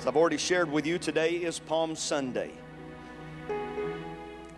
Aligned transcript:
As 0.00 0.06
I've 0.06 0.16
already 0.16 0.38
shared 0.38 0.72
with 0.72 0.86
you, 0.86 0.98
today 0.98 1.32
is 1.32 1.58
Palm 1.58 1.94
Sunday. 1.94 2.52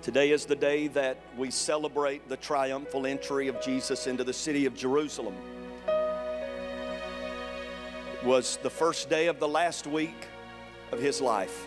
Today 0.00 0.30
is 0.30 0.46
the 0.46 0.54
day 0.54 0.86
that 0.86 1.18
we 1.36 1.50
celebrate 1.50 2.28
the 2.28 2.36
triumphal 2.36 3.08
entry 3.08 3.48
of 3.48 3.60
Jesus 3.60 4.06
into 4.06 4.22
the 4.22 4.32
city 4.32 4.66
of 4.66 4.76
Jerusalem. 4.76 5.34
It 8.12 8.24
was 8.24 8.56
the 8.62 8.70
first 8.70 9.10
day 9.10 9.26
of 9.26 9.40
the 9.40 9.48
last 9.48 9.88
week 9.88 10.28
of 10.92 11.00
his 11.00 11.20
life. 11.20 11.66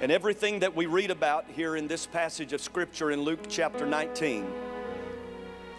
And 0.00 0.12
everything 0.12 0.60
that 0.60 0.76
we 0.76 0.86
read 0.86 1.10
about 1.10 1.46
here 1.50 1.74
in 1.74 1.88
this 1.88 2.06
passage 2.06 2.52
of 2.52 2.60
Scripture 2.60 3.10
in 3.10 3.22
Luke 3.22 3.40
chapter 3.48 3.84
19, 3.84 4.46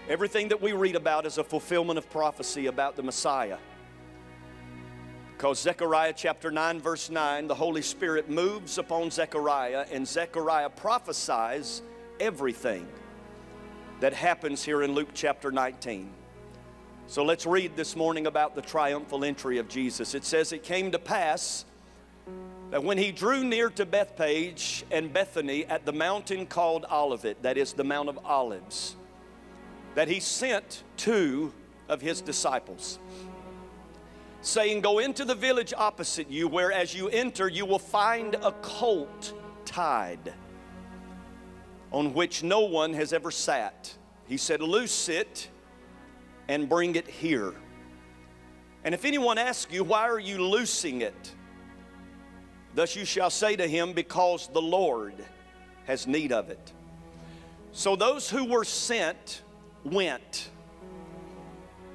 everything 0.10 0.50
that 0.50 0.62
we 0.62 0.74
read 0.74 0.98
about 0.98 1.26
is 1.26 1.38
a 1.38 1.46
fulfillment 1.46 1.98
of 1.98 2.10
prophecy 2.10 2.66
about 2.66 2.98
the 2.98 3.04
Messiah. 3.04 3.58
Because 5.40 5.60
Zechariah 5.60 6.12
chapter 6.14 6.52
9, 6.52 6.82
verse 6.82 7.10
9, 7.10 7.48
the 7.48 7.56
Holy 7.56 7.82
Spirit 7.82 8.30
moves 8.30 8.78
upon 8.78 9.10
Zechariah, 9.10 9.86
and 9.90 10.06
Zechariah 10.06 10.70
prophesies 10.70 11.82
everything 12.20 12.86
that 14.02 14.12
happens 14.12 14.66
here 14.66 14.84
in 14.84 14.92
Luke 14.92 15.12
chapter 15.14 15.50
19. 15.50 16.12
So 17.08 17.24
let's 17.24 17.46
read 17.46 17.78
this 17.78 17.96
morning 17.96 18.28
about 18.28 18.54
the 18.54 18.62
triumphal 18.62 19.24
entry 19.24 19.60
of 19.60 19.70
Jesus. 19.70 20.14
It 20.14 20.26
says, 20.26 20.52
It 20.52 20.64
came 20.64 20.92
to 20.92 21.00
pass 21.00 21.64
that 22.72 22.84
when 22.84 22.98
he 22.98 23.14
drew 23.14 23.46
near 23.46 23.70
to 23.70 23.86
Bethphage 23.86 24.84
and 24.92 25.14
Bethany 25.14 25.66
at 25.68 25.86
the 25.86 25.94
mountain 25.94 26.48
called 26.48 26.86
Olivet, 26.92 27.44
that 27.44 27.58
is 27.58 27.72
the 27.72 27.86
Mount 27.86 28.10
of 28.10 28.20
Olives, 28.26 28.98
that 29.96 30.10
he 30.10 30.20
sent 30.20 30.84
two 30.98 31.54
of 31.88 32.02
his 32.02 32.20
disciples 32.20 33.00
saying, 34.42 34.82
Go 34.82 35.00
into 35.00 35.26
the 35.26 35.36
village 35.36 35.74
opposite 35.76 36.30
you, 36.30 36.48
where 36.48 36.72
as 36.72 36.94
you 36.94 37.10
enter, 37.10 37.48
you 37.48 37.66
will 37.66 37.80
find 37.80 38.36
a 38.36 38.52
colt 38.62 39.34
tied 39.66 40.34
on 41.92 42.14
which 42.14 42.44
no 42.44 42.62
one 42.62 42.94
has 42.94 43.14
ever 43.14 43.32
sat. 43.32 43.96
He 44.28 44.38
said, 44.38 44.62
Loose 44.62 45.10
it 45.10 45.50
and 46.48 46.70
bring 46.70 46.96
it 46.96 47.08
here. 47.08 47.54
And 48.84 48.94
if 48.94 49.06
anyone 49.06 49.38
asks 49.38 49.74
you, 49.74 49.84
Why 49.84 50.08
are 50.08 50.20
you 50.20 50.44
loosing 50.44 51.02
it? 51.02 51.36
Thus 52.76 52.96
you 52.96 53.06
shall 53.06 53.30
say 53.30 53.56
to 53.56 53.68
him, 53.68 53.94
Because 53.94 54.48
the 54.54 54.62
Lord 54.62 55.16
has 55.86 56.08
need 56.08 56.32
of 56.32 56.50
it. 56.50 56.72
So 57.72 57.96
those 57.96 58.30
who 58.30 58.46
were 58.46 58.64
sent 58.64 59.42
went 59.84 60.50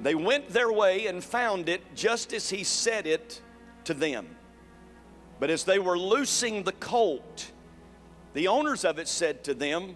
they 0.05 0.13
went 0.13 0.49
their 0.49 0.71
way 0.71 1.07
and 1.07 1.23
found 1.23 1.67
it 1.67 1.81
just 1.95 2.31
as 2.31 2.47
he 2.47 2.63
said 2.63 3.07
it 3.07 3.41
to 3.85 3.95
them. 3.95 4.35
But 5.39 5.49
as 5.49 5.63
they 5.63 5.79
were 5.79 5.97
loosing 5.97 6.61
the 6.61 6.73
colt, 6.73 7.51
the 8.33 8.47
owners 8.47 8.85
of 8.85 8.99
it 8.99 9.07
said 9.07 9.43
to 9.45 9.55
them, 9.55 9.95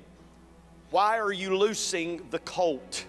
Why 0.90 1.20
are 1.20 1.32
you 1.32 1.56
loosing 1.56 2.26
the 2.32 2.40
colt? 2.40 3.06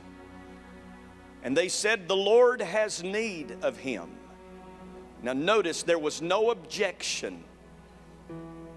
And 1.43 1.57
they 1.57 1.71
said, 1.71 2.07
The 2.07 2.17
Lord 2.17 2.61
has 2.61 3.03
need 3.03 3.57
of 3.63 3.79
him. 3.79 4.11
Now, 5.23 5.33
notice 5.33 5.83
there 5.83 5.99
was 5.99 6.21
no 6.21 6.51
objection 6.51 7.43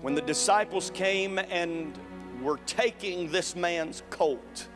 when 0.01 0.15
the 0.15 0.21
disciples 0.21 0.91
came 0.93 1.39
and 1.39 1.99
were 2.41 2.59
taking 2.65 3.29
this 3.33 3.53
man's 3.53 4.01
colt. 4.09 4.69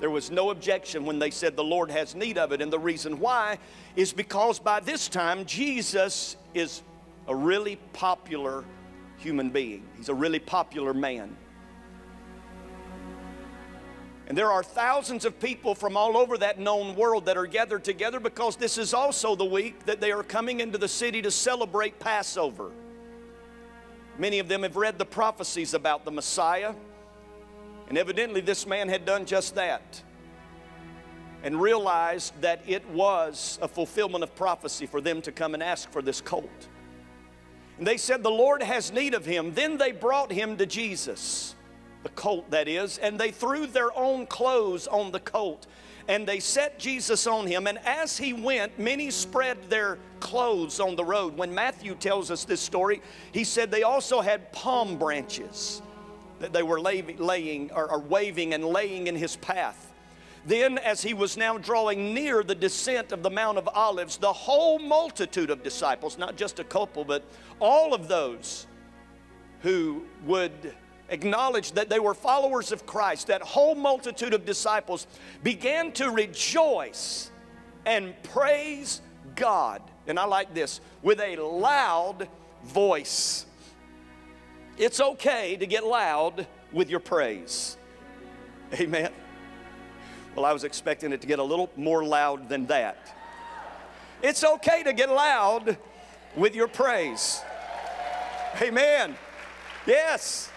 There 0.00 0.10
was 0.10 0.30
no 0.30 0.50
objection 0.50 1.04
when 1.04 1.18
they 1.18 1.30
said 1.30 1.56
the 1.56 1.62
Lord 1.62 1.90
has 1.90 2.14
need 2.14 2.38
of 2.38 2.52
it. 2.52 2.62
And 2.62 2.72
the 2.72 2.78
reason 2.78 3.18
why 3.20 3.58
is 3.96 4.12
because 4.12 4.58
by 4.58 4.80
this 4.80 5.08
time, 5.08 5.44
Jesus 5.44 6.36
is 6.54 6.82
a 7.28 7.34
really 7.36 7.76
popular 7.92 8.64
human 9.18 9.50
being. 9.50 9.86
He's 9.96 10.08
a 10.08 10.14
really 10.14 10.38
popular 10.38 10.94
man. 10.94 11.36
And 14.26 14.38
there 14.38 14.50
are 14.50 14.62
thousands 14.62 15.24
of 15.24 15.38
people 15.40 15.74
from 15.74 15.96
all 15.96 16.16
over 16.16 16.38
that 16.38 16.58
known 16.58 16.94
world 16.94 17.26
that 17.26 17.36
are 17.36 17.46
gathered 17.46 17.82
together 17.82 18.20
because 18.20 18.56
this 18.56 18.78
is 18.78 18.94
also 18.94 19.34
the 19.34 19.44
week 19.44 19.84
that 19.86 20.00
they 20.00 20.12
are 20.12 20.22
coming 20.22 20.60
into 20.60 20.78
the 20.78 20.88
city 20.88 21.20
to 21.22 21.32
celebrate 21.32 21.98
Passover. 21.98 22.70
Many 24.18 24.38
of 24.38 24.48
them 24.48 24.62
have 24.62 24.76
read 24.76 24.98
the 24.98 25.04
prophecies 25.04 25.74
about 25.74 26.04
the 26.04 26.12
Messiah. 26.12 26.74
And 27.90 27.98
evidently, 27.98 28.40
this 28.40 28.68
man 28.68 28.88
had 28.88 29.04
done 29.04 29.26
just 29.26 29.56
that 29.56 30.00
and 31.42 31.60
realized 31.60 32.40
that 32.40 32.62
it 32.64 32.88
was 32.90 33.58
a 33.60 33.66
fulfillment 33.66 34.22
of 34.22 34.32
prophecy 34.36 34.86
for 34.86 35.00
them 35.00 35.20
to 35.22 35.32
come 35.32 35.54
and 35.54 35.62
ask 35.62 35.90
for 35.90 36.00
this 36.00 36.20
colt. 36.20 36.68
And 37.78 37.86
they 37.86 37.96
said, 37.96 38.22
The 38.22 38.30
Lord 38.30 38.62
has 38.62 38.92
need 38.92 39.12
of 39.12 39.26
him. 39.26 39.54
Then 39.54 39.76
they 39.76 39.90
brought 39.90 40.30
him 40.30 40.56
to 40.58 40.66
Jesus, 40.66 41.56
the 42.04 42.10
colt 42.10 42.48
that 42.52 42.68
is, 42.68 42.98
and 42.98 43.18
they 43.18 43.32
threw 43.32 43.66
their 43.66 43.92
own 43.98 44.24
clothes 44.26 44.86
on 44.86 45.10
the 45.10 45.18
colt. 45.18 45.66
And 46.06 46.28
they 46.28 46.38
set 46.38 46.78
Jesus 46.78 47.26
on 47.26 47.44
him. 47.44 47.66
And 47.66 47.78
as 47.84 48.16
he 48.16 48.32
went, 48.32 48.78
many 48.78 49.10
spread 49.10 49.68
their 49.68 49.98
clothes 50.20 50.78
on 50.78 50.94
the 50.94 51.04
road. 51.04 51.36
When 51.36 51.52
Matthew 51.52 51.96
tells 51.96 52.30
us 52.30 52.44
this 52.44 52.60
story, 52.60 53.02
he 53.32 53.42
said 53.42 53.72
they 53.72 53.82
also 53.82 54.20
had 54.20 54.52
palm 54.52 54.96
branches 54.96 55.82
that 56.40 56.52
they 56.52 56.62
were 56.62 56.80
laying 56.80 57.70
or, 57.72 57.90
or 57.90 57.98
waving 58.00 58.54
and 58.54 58.64
laying 58.64 59.06
in 59.06 59.14
his 59.14 59.36
path. 59.36 59.92
Then, 60.46 60.78
as 60.78 61.02
he 61.02 61.12
was 61.12 61.36
now 61.36 61.58
drawing 61.58 62.14
near 62.14 62.42
the 62.42 62.54
descent 62.54 63.12
of 63.12 63.22
the 63.22 63.30
Mount 63.30 63.58
of 63.58 63.68
Olives, 63.68 64.16
the 64.16 64.32
whole 64.32 64.78
multitude 64.78 65.50
of 65.50 65.62
disciples, 65.62 66.16
not 66.16 66.36
just 66.36 66.58
a 66.58 66.64
couple, 66.64 67.04
but 67.04 67.22
all 67.60 67.92
of 67.92 68.08
those 68.08 68.66
who 69.60 70.06
would 70.24 70.74
acknowledge 71.10 71.72
that 71.72 71.90
they 71.90 71.98
were 71.98 72.14
followers 72.14 72.72
of 72.72 72.86
Christ, 72.86 73.26
that 73.26 73.42
whole 73.42 73.74
multitude 73.74 74.32
of 74.32 74.46
disciples 74.46 75.06
began 75.42 75.92
to 75.92 76.10
rejoice 76.10 77.30
and 77.84 78.14
praise 78.22 79.02
God. 79.36 79.82
And 80.06 80.18
I 80.18 80.24
like 80.24 80.54
this 80.54 80.80
with 81.02 81.20
a 81.20 81.36
loud 81.36 82.28
voice. 82.64 83.44
It's 84.80 84.98
okay 84.98 85.56
to 85.56 85.66
get 85.66 85.84
loud 85.84 86.46
with 86.72 86.88
your 86.88 87.00
praise. 87.00 87.76
Amen. 88.72 89.12
Well, 90.34 90.46
I 90.46 90.54
was 90.54 90.64
expecting 90.64 91.12
it 91.12 91.20
to 91.20 91.26
get 91.26 91.38
a 91.38 91.42
little 91.42 91.68
more 91.76 92.02
loud 92.02 92.48
than 92.48 92.64
that. 92.68 93.14
It's 94.22 94.42
okay 94.42 94.82
to 94.84 94.94
get 94.94 95.10
loud 95.10 95.76
with 96.34 96.54
your 96.54 96.66
praise. 96.66 97.42
Amen. 98.62 99.16
Yes. 99.86 100.50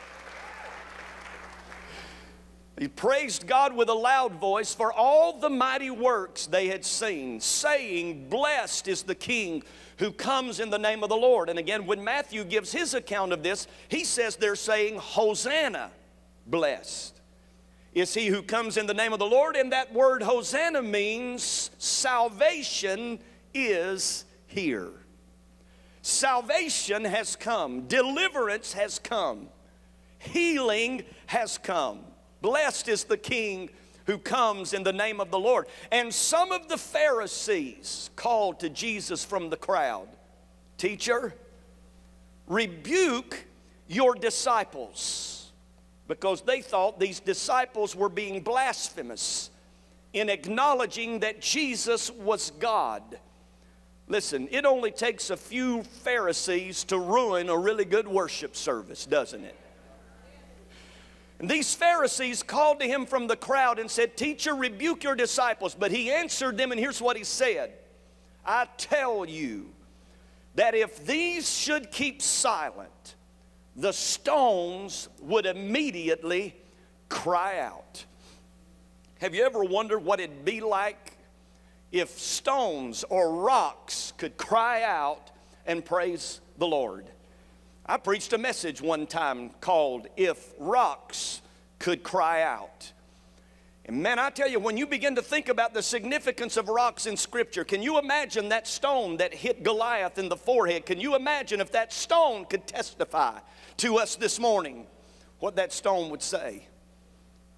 He 2.84 2.90
praised 2.90 3.48
God 3.48 3.74
with 3.74 3.88
a 3.88 3.94
loud 3.94 4.34
voice 4.42 4.76
for 4.76 4.92
all 4.92 5.40
the 5.40 5.50
mighty 5.50 5.90
works 5.90 6.48
they 6.48 6.68
had 6.68 6.84
seen, 6.84 7.40
saying, 7.40 8.28
Blessed 8.28 8.90
is 8.90 9.04
the 9.04 9.16
King 9.16 9.64
who 10.00 10.12
comes 10.12 10.60
in 10.60 10.70
the 10.70 10.78
name 10.78 11.02
of 11.02 11.08
the 11.08 11.16
Lord. 11.16 11.48
And 11.48 11.58
again, 11.58 11.86
when 11.86 12.04
Matthew 12.04 12.44
gives 12.44 12.74
his 12.74 12.94
account 12.94 13.32
of 13.32 13.42
this, 13.42 13.68
he 13.88 14.04
says 14.04 14.36
they're 14.36 14.58
saying, 14.58 14.98
Hosanna, 14.98 15.92
blessed 16.46 17.22
is 17.94 18.14
he 18.14 18.28
who 18.28 18.44
comes 18.44 18.76
in 18.76 18.86
the 18.86 18.94
name 18.94 19.14
of 19.14 19.20
the 19.20 19.26
Lord. 19.26 19.56
And 19.56 19.72
that 19.72 19.94
word 19.94 20.22
Hosanna 20.22 20.82
means 20.82 21.72
salvation 21.78 23.18
is 23.54 24.26
here. 24.48 24.92
Salvation 26.02 27.06
has 27.06 27.38
come, 27.38 27.88
deliverance 27.88 28.74
has 28.74 29.00
come, 29.00 29.48
healing 30.20 31.04
has 31.28 31.58
come. 31.58 32.02
Blessed 32.44 32.90
is 32.90 33.06
the 33.06 33.18
King 33.18 33.70
who 34.06 34.18
comes 34.18 34.74
in 34.74 34.84
the 34.84 34.92
name 34.92 35.22
of 35.22 35.32
the 35.32 35.40
Lord. 35.40 35.66
And 35.92 36.14
some 36.14 36.52
of 36.52 36.68
the 36.68 36.78
Pharisees 36.78 38.10
called 38.18 38.60
to 38.60 38.70
Jesus 38.70 39.24
from 39.26 39.50
the 39.50 39.58
crowd 39.58 40.10
Teacher, 40.78 41.34
rebuke 42.48 43.46
your 43.88 44.16
disciples 44.16 45.54
because 46.10 46.42
they 46.42 46.62
thought 46.62 47.00
these 47.00 47.22
disciples 47.22 47.96
were 47.96 48.10
being 48.10 48.42
blasphemous 48.42 49.50
in 50.12 50.30
acknowledging 50.30 51.20
that 51.20 51.40
Jesus 51.40 52.12
was 52.12 52.52
God. 52.60 53.02
Listen, 54.10 54.50
it 54.52 54.66
only 54.66 54.92
takes 54.92 55.30
a 55.30 55.38
few 55.38 55.84
Pharisees 55.84 56.84
to 56.86 57.00
ruin 57.00 57.48
a 57.48 57.58
really 57.58 57.86
good 57.86 58.08
worship 58.08 58.58
service, 58.58 59.06
doesn't 59.06 59.46
it? 59.46 59.56
And 61.40 61.50
these 61.50 61.74
Pharisees 61.76 62.44
called 62.44 62.80
to 62.80 62.88
him 62.88 63.06
from 63.06 63.28
the 63.28 63.36
crowd 63.36 63.80
and 63.80 63.90
said, 63.90 64.16
Teacher, 64.16 64.56
rebuke 64.56 65.04
your 65.04 65.16
disciples. 65.16 65.76
But 65.76 65.92
he 65.92 66.12
answered 66.12 66.58
them, 66.58 66.72
and 66.72 66.80
here's 66.80 67.02
what 67.02 67.18
he 67.18 67.24
said 67.24 67.74
I 68.46 68.68
tell 68.78 69.26
you 69.26 69.70
that 70.56 70.76
if 70.76 71.06
these 71.06 71.50
should 71.50 71.92
keep 71.92 72.22
silent, 72.22 73.16
the 73.76 73.92
stones 73.92 75.10
would 75.20 75.46
immediately 75.46 76.56
cry 77.10 77.60
out. 77.60 78.06
Have 79.20 79.34
you 79.34 79.44
ever 79.44 79.64
wondered 79.64 80.00
what 80.00 80.20
it'd 80.20 80.46
be 80.46 80.62
like 80.62 81.14
if 81.94 82.10
stones 82.20 83.06
or 83.10 83.36
rocks 83.36 84.14
could 84.18 84.36
cry 84.36 84.82
out 84.84 85.30
and 85.66 85.86
praise 85.86 86.42
the 86.58 86.68
Lord. 86.68 87.06
I 87.86 87.98
preached 87.98 88.32
a 88.32 88.38
message 88.38 88.82
one 88.82 89.06
time 89.06 89.50
called 89.60 90.08
If 90.16 90.54
Rocks 90.58 91.42
Could 91.80 92.02
Cry 92.02 92.42
Out. 92.42 92.94
And 93.84 94.02
man, 94.02 94.20
I 94.20 94.30
tell 94.30 94.48
you, 94.48 94.58
when 94.58 94.78
you 94.78 94.88
begin 94.88 95.16
to 95.16 95.22
think 95.22 95.50
about 95.50 95.74
the 95.74 95.84
significance 95.84 96.56
of 96.56 96.70
rocks 96.70 97.06
in 97.06 97.18
Scripture, 97.18 97.66
can 97.66 97.84
you 97.84 98.00
imagine 98.00 98.48
that 98.50 98.70
stone 98.70 99.18
that 99.18 99.34
hit 99.34 99.64
Goliath 99.64 100.18
in 100.18 100.30
the 100.30 100.38
forehead? 100.38 100.86
Can 100.86 101.02
you 101.02 101.18
imagine 101.18 101.60
if 101.60 101.74
that 101.74 101.92
stone 101.92 102.46
could 102.46 102.66
testify 102.66 103.40
to 103.78 103.98
us 103.98 104.16
this 104.16 104.40
morning 104.40 104.88
what 105.40 105.58
that 105.58 105.74
stone 105.74 106.10
would 106.10 106.24
say? 106.24 106.66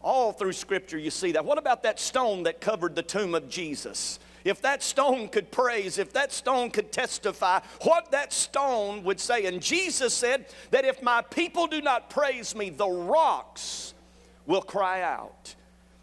All 0.01 0.31
through 0.31 0.53
Scripture, 0.53 0.97
you 0.97 1.11
see 1.11 1.33
that. 1.33 1.45
What 1.45 1.59
about 1.59 1.83
that 1.83 1.99
stone 1.99 2.43
that 2.43 2.59
covered 2.61 2.95
the 2.95 3.03
tomb 3.03 3.35
of 3.35 3.47
Jesus? 3.47 4.17
If 4.45 4.61
that 4.61 4.83
stone 4.83 5.27
could 5.27 5.51
praise, 5.51 5.97
if 5.97 6.13
that 6.13 6.31
stone 6.31 6.69
could 6.69 6.91
testify, 6.91 7.59
what 7.81 8.11
that 8.11 8.31
stone 8.31 9.03
would 9.03 9.19
say. 9.19 9.47
And 9.47 9.59
Jesus 9.59 10.13
said 10.13 10.45
that 10.69 10.85
if 10.85 11.01
my 11.01 11.23
people 11.23 11.65
do 11.65 11.81
not 11.81 12.11
praise 12.11 12.55
me, 12.55 12.69
the 12.69 12.87
rocks 12.87 13.95
will 14.45 14.61
cry 14.61 15.01
out. 15.01 15.55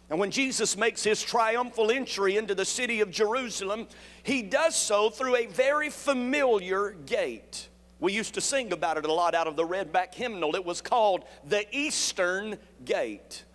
And 0.09 0.19
when 0.19 0.29
Jesus 0.29 0.75
makes 0.75 1.03
his 1.03 1.23
triumphal 1.23 1.89
entry 1.89 2.35
into 2.35 2.53
the 2.53 2.65
city 2.65 2.99
of 2.99 3.09
Jerusalem, 3.09 3.87
he 4.23 4.41
does 4.41 4.75
so 4.75 5.09
through 5.09 5.37
a 5.37 5.45
very 5.45 5.89
familiar 5.89 6.91
gate. 6.91 7.69
We 8.01 8.11
used 8.11 8.33
to 8.33 8.41
sing 8.41 8.73
about 8.73 8.97
it 8.97 9.05
a 9.05 9.13
lot 9.13 9.33
out 9.33 9.47
of 9.47 9.55
the 9.55 9.65
Redback 9.65 10.13
hymnal. 10.13 10.55
It 10.55 10.65
was 10.65 10.81
called 10.81 11.23
the 11.47 11.65
Eastern 11.75 12.57
Gate. 12.83 13.45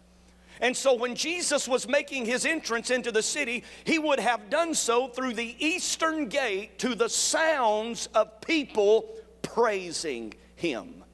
And 0.60 0.76
so 0.76 0.94
when 0.94 1.14
Jesus 1.14 1.68
was 1.68 1.88
making 1.88 2.26
his 2.26 2.44
entrance 2.44 2.90
into 2.90 3.12
the 3.12 3.22
city, 3.22 3.64
he 3.84 3.98
would 3.98 4.18
have 4.18 4.50
done 4.50 4.74
so 4.74 5.08
through 5.08 5.34
the 5.34 5.54
eastern 5.58 6.28
gate 6.28 6.78
to 6.80 6.94
the 6.94 7.08
sounds 7.08 8.08
of 8.14 8.40
people 8.40 9.08
praising 9.42 10.34
him, 10.56 11.04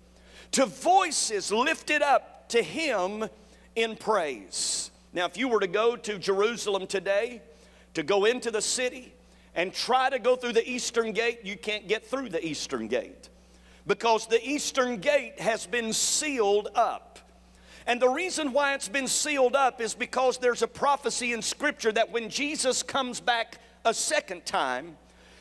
to 0.53 0.67
voices 0.67 1.53
lifted 1.53 2.03
up 2.03 2.49
to 2.49 2.63
him 2.63 3.29
in 3.77 3.97
praise. 3.97 4.91
Now, 5.13 5.27
if 5.27 5.37
you 5.37 5.49
were 5.49 5.61
to 5.61 5.67
go 5.67 5.97
to 5.97 6.19
Jerusalem 6.19 6.87
today, 6.87 7.43
to 7.95 8.03
go 8.03 8.25
into 8.25 8.51
the 8.51 8.63
city 8.63 9.13
and 9.55 9.73
try 9.73 10.11
to 10.11 10.19
go 10.19 10.37
through 10.37 10.55
the 10.55 10.69
eastern 10.69 11.13
gate, 11.13 11.41
you 11.45 11.57
can't 11.57 11.87
get 11.87 12.07
through 12.07 12.31
the 12.31 12.45
eastern 12.45 12.89
gate 12.89 13.29
because 13.87 14.27
the 14.27 14.45
eastern 14.47 14.99
gate 14.99 15.39
has 15.39 15.67
been 15.67 15.93
sealed 15.93 16.69
up. 16.75 17.14
And 17.87 18.01
the 18.01 18.09
reason 18.09 18.53
why 18.53 18.75
it's 18.75 18.89
been 18.89 19.09
sealed 19.09 19.55
up 19.55 19.81
is 19.81 19.95
because 19.95 20.39
there's 20.39 20.63
a 20.63 20.69
prophecy 20.69 21.33
in 21.33 21.43
Scripture 21.43 21.93
that 21.93 22.11
when 22.11 22.31
Jesus 22.31 22.83
comes 22.83 23.21
back 23.21 23.59
a 23.85 23.93
second 23.93 24.47
time, 24.47 24.97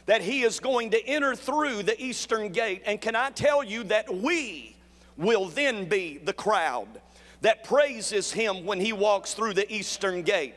that 0.06 0.22
he 0.22 0.44
is 0.44 0.60
going 0.60 0.92
to 0.92 1.06
enter 1.06 1.36
through 1.36 1.84
the 1.84 2.02
eastern 2.04 2.50
gate. 2.52 2.82
And 2.86 3.00
can 3.00 3.16
I 3.16 3.30
tell 3.30 3.64
you 3.64 3.84
that 3.86 4.14
we 4.14 4.76
will 5.18 5.46
then 5.46 5.86
be 5.86 6.18
the 6.18 6.34
crowd 6.34 6.88
that 7.42 7.64
praises 7.64 8.32
him 8.32 8.66
when 8.66 8.80
he 8.80 8.94
walks 8.94 9.34
through 9.34 9.54
the 9.54 9.72
eastern 9.74 10.24
gate. 10.24 10.56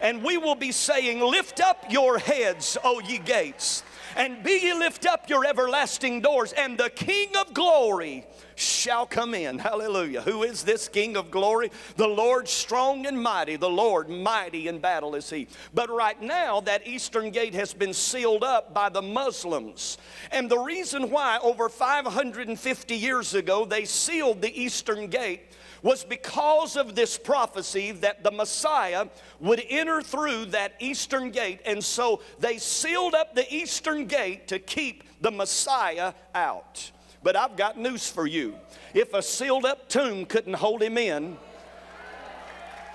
And 0.00 0.24
we 0.24 0.36
will 0.38 0.56
be 0.56 0.72
saying, 0.72 1.20
Lift 1.20 1.60
up 1.60 1.84
your 1.90 2.18
heads, 2.18 2.76
O 2.82 3.00
ye 3.00 3.18
gates, 3.18 3.84
and 4.16 4.42
be 4.42 4.58
ye 4.62 4.74
lift 4.74 5.06
up 5.06 5.28
your 5.28 5.46
everlasting 5.46 6.20
doors, 6.20 6.52
and 6.54 6.76
the 6.76 6.90
King 6.90 7.28
of 7.36 7.54
glory 7.54 8.26
shall 8.56 9.06
come 9.06 9.34
in. 9.34 9.58
Hallelujah. 9.58 10.22
Who 10.22 10.42
is 10.42 10.62
this 10.62 10.88
King 10.88 11.16
of 11.16 11.30
glory? 11.30 11.70
The 11.96 12.06
Lord 12.06 12.48
strong 12.48 13.06
and 13.06 13.20
mighty. 13.20 13.56
The 13.56 13.70
Lord 13.70 14.08
mighty 14.08 14.68
in 14.68 14.78
battle 14.78 15.14
is 15.14 15.28
he. 15.30 15.48
But 15.74 15.90
right 15.90 16.20
now, 16.20 16.60
that 16.62 16.86
eastern 16.86 17.30
gate 17.30 17.54
has 17.54 17.74
been 17.74 17.94
sealed 17.94 18.44
up 18.44 18.74
by 18.74 18.88
the 18.88 19.02
Muslims. 19.02 19.98
And 20.30 20.50
the 20.50 20.58
reason 20.58 21.10
why, 21.10 21.38
over 21.42 21.68
550 21.68 22.94
years 22.94 23.34
ago, 23.34 23.64
they 23.64 23.84
sealed 23.84 24.42
the 24.42 24.60
eastern 24.60 25.08
gate 25.08 25.42
was 25.82 26.04
because 26.04 26.76
of 26.76 26.94
this 26.94 27.18
prophecy 27.18 27.90
that 27.90 28.22
the 28.22 28.30
Messiah 28.30 29.06
would 29.40 29.62
enter 29.68 30.00
through 30.00 30.46
that 30.46 30.74
eastern 30.78 31.30
gate. 31.30 31.60
And 31.66 31.82
so 31.82 32.22
they 32.38 32.58
sealed 32.58 33.14
up 33.14 33.34
the 33.34 33.52
eastern 33.52 34.06
gate 34.06 34.48
to 34.48 34.58
keep 34.58 35.02
the 35.20 35.30
Messiah 35.30 36.14
out. 36.34 36.90
But 37.22 37.36
I've 37.36 37.56
got 37.56 37.78
news 37.78 38.08
for 38.08 38.26
you. 38.26 38.56
If 38.94 39.14
a 39.14 39.22
sealed 39.22 39.64
up 39.64 39.88
tomb 39.88 40.26
couldn't 40.26 40.54
hold 40.54 40.82
him 40.82 40.98
in, 40.98 41.36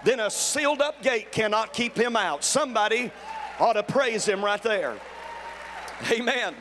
then 0.03 0.19
a 0.19 0.29
sealed 0.29 0.81
up 0.81 1.01
gate 1.01 1.31
cannot 1.31 1.73
keep 1.73 1.97
him 1.97 2.15
out. 2.15 2.43
Somebody 2.43 3.11
ought 3.59 3.73
to 3.73 3.83
praise 3.83 4.25
him 4.25 4.43
right 4.43 4.61
there. 4.61 4.95
Amen. 6.11 6.53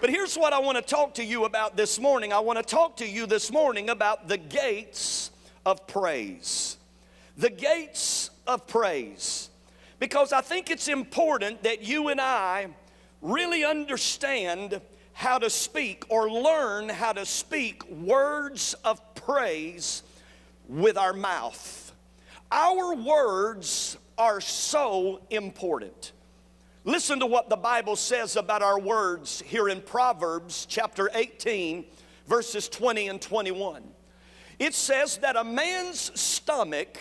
But 0.00 0.10
here's 0.10 0.36
what 0.36 0.52
I 0.52 0.60
want 0.60 0.76
to 0.76 0.82
talk 0.82 1.14
to 1.14 1.24
you 1.24 1.44
about 1.44 1.76
this 1.76 1.98
morning. 1.98 2.32
I 2.32 2.38
want 2.38 2.58
to 2.58 2.62
talk 2.64 2.96
to 2.98 3.06
you 3.06 3.26
this 3.26 3.50
morning 3.50 3.90
about 3.90 4.28
the 4.28 4.36
gates 4.36 5.30
of 5.66 5.86
praise. 5.86 6.76
The 7.36 7.50
gates 7.50 8.30
of 8.46 8.66
praise. 8.66 9.50
Because 9.98 10.32
I 10.32 10.40
think 10.40 10.70
it's 10.70 10.88
important 10.88 11.64
that 11.64 11.82
you 11.82 12.08
and 12.08 12.20
I 12.20 12.68
really 13.22 13.64
understand 13.64 14.80
how 15.18 15.36
to 15.36 15.50
speak 15.50 16.04
or 16.10 16.30
learn 16.30 16.88
how 16.88 17.12
to 17.12 17.26
speak 17.26 17.84
words 17.90 18.74
of 18.84 19.16
praise 19.16 20.04
with 20.68 20.96
our 20.96 21.12
mouth. 21.12 21.92
Our 22.52 22.94
words 22.94 23.98
are 24.16 24.40
so 24.40 25.20
important. 25.30 26.12
Listen 26.84 27.18
to 27.18 27.26
what 27.26 27.48
the 27.48 27.56
Bible 27.56 27.96
says 27.96 28.36
about 28.36 28.62
our 28.62 28.78
words 28.78 29.42
here 29.44 29.68
in 29.68 29.80
Proverbs 29.80 30.66
chapter 30.70 31.10
18, 31.12 31.84
verses 32.28 32.68
20 32.68 33.08
and 33.08 33.20
21. 33.20 33.82
It 34.60 34.72
says 34.72 35.16
that 35.18 35.34
a 35.34 35.42
man's 35.42 36.12
stomach 36.18 36.96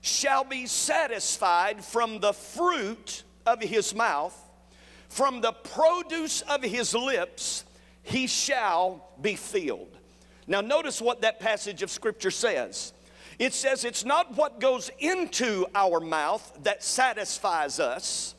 shall 0.00 0.44
be 0.44 0.64
satisfied 0.66 1.84
from 1.84 2.20
the 2.20 2.32
fruit 2.32 3.22
of 3.44 3.60
his 3.60 3.94
mouth, 3.94 4.34
from 5.10 5.42
the 5.42 5.52
produce 5.52 6.40
of 6.42 6.62
his 6.62 6.94
lips, 6.94 7.64
he 8.02 8.26
shall 8.26 9.10
be 9.20 9.36
filled. 9.36 9.94
Now, 10.46 10.62
notice 10.62 11.02
what 11.02 11.20
that 11.20 11.38
passage 11.38 11.82
of 11.82 11.90
Scripture 11.90 12.30
says. 12.30 12.94
It 13.38 13.52
says 13.52 13.84
it's 13.84 14.04
not 14.04 14.34
what 14.36 14.60
goes 14.60 14.90
into 14.98 15.66
our 15.74 16.00
mouth 16.00 16.58
that 16.62 16.82
satisfies 16.82 17.78
us 17.78 18.34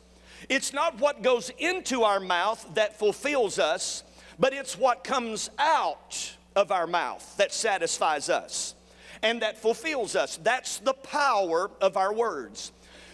it's 0.50 0.74
not 0.74 1.00
what 1.00 1.22
goes 1.22 1.52
into 1.60 2.04
our 2.04 2.20
mouth 2.20 2.66
that 2.74 2.98
fulfills 2.98 3.60
us, 3.60 4.04
but 4.40 4.54
it's 4.54 4.78
what 4.78 5.04
comes 5.04 5.50
out 5.60 6.36
of 6.56 6.72
our 6.72 6.88
mouth 6.88 7.38
that 7.38 7.54
satisfies 7.54 8.30
us 8.30 8.76
and 9.24 9.42
that 9.44 9.58
fulfills 9.58 10.16
us. 10.16 10.38
That's 10.38 10.80
the 10.80 10.94
power 10.94 11.70
of 11.80 11.96
our 11.96 12.14
words. 12.14 12.72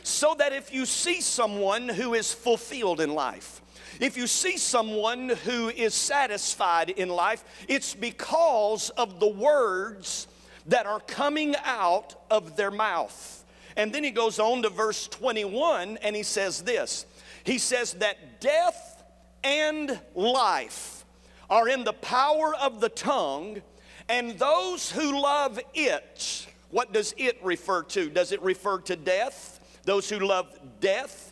So 0.08 0.36
that 0.36 0.54
if 0.54 0.74
you 0.74 0.86
see 0.86 1.20
someone 1.20 1.90
who 1.90 2.14
is 2.14 2.34
fulfilled 2.34 3.02
in 3.02 3.14
life, 3.14 3.62
if 4.00 4.16
you 4.16 4.26
see 4.26 4.58
someone 4.58 5.30
who 5.30 5.68
is 5.68 5.94
satisfied 5.94 6.92
in 6.92 7.10
life, 7.10 7.44
it's 7.68 7.94
because 7.94 8.90
of 8.92 9.20
the 9.20 9.28
words 9.28 10.28
that 10.68 10.86
are 10.86 11.02
coming 11.02 11.56
out 11.66 12.16
of 12.32 12.56
their 12.56 12.72
mouth. 12.72 13.44
And 13.76 13.92
then 13.92 14.06
he 14.06 14.12
goes 14.12 14.40
on 14.40 14.62
to 14.64 14.70
verse 14.70 15.10
21 15.10 15.98
and 15.98 16.16
he 16.16 16.24
says 16.24 16.62
this 16.62 17.06
he 17.44 17.58
says 17.58 17.94
that 17.96 18.40
death 18.40 19.04
and 19.44 20.00
life 20.16 21.04
are 21.50 21.68
in 21.68 21.84
the 21.84 21.94
power 21.94 22.56
of 22.56 22.80
the 22.80 22.90
tongue, 22.90 23.62
and 24.08 24.40
those 24.40 24.90
who 24.90 25.22
love 25.22 25.60
it, 25.74 26.48
what 26.72 26.94
does 26.94 27.14
it 27.18 27.38
refer 27.44 27.84
to? 27.84 28.10
Does 28.10 28.32
it 28.32 28.42
refer 28.42 28.80
to 28.80 28.96
death? 28.96 29.57
Those 29.88 30.10
who 30.10 30.20
love 30.20 30.54
death? 30.82 31.32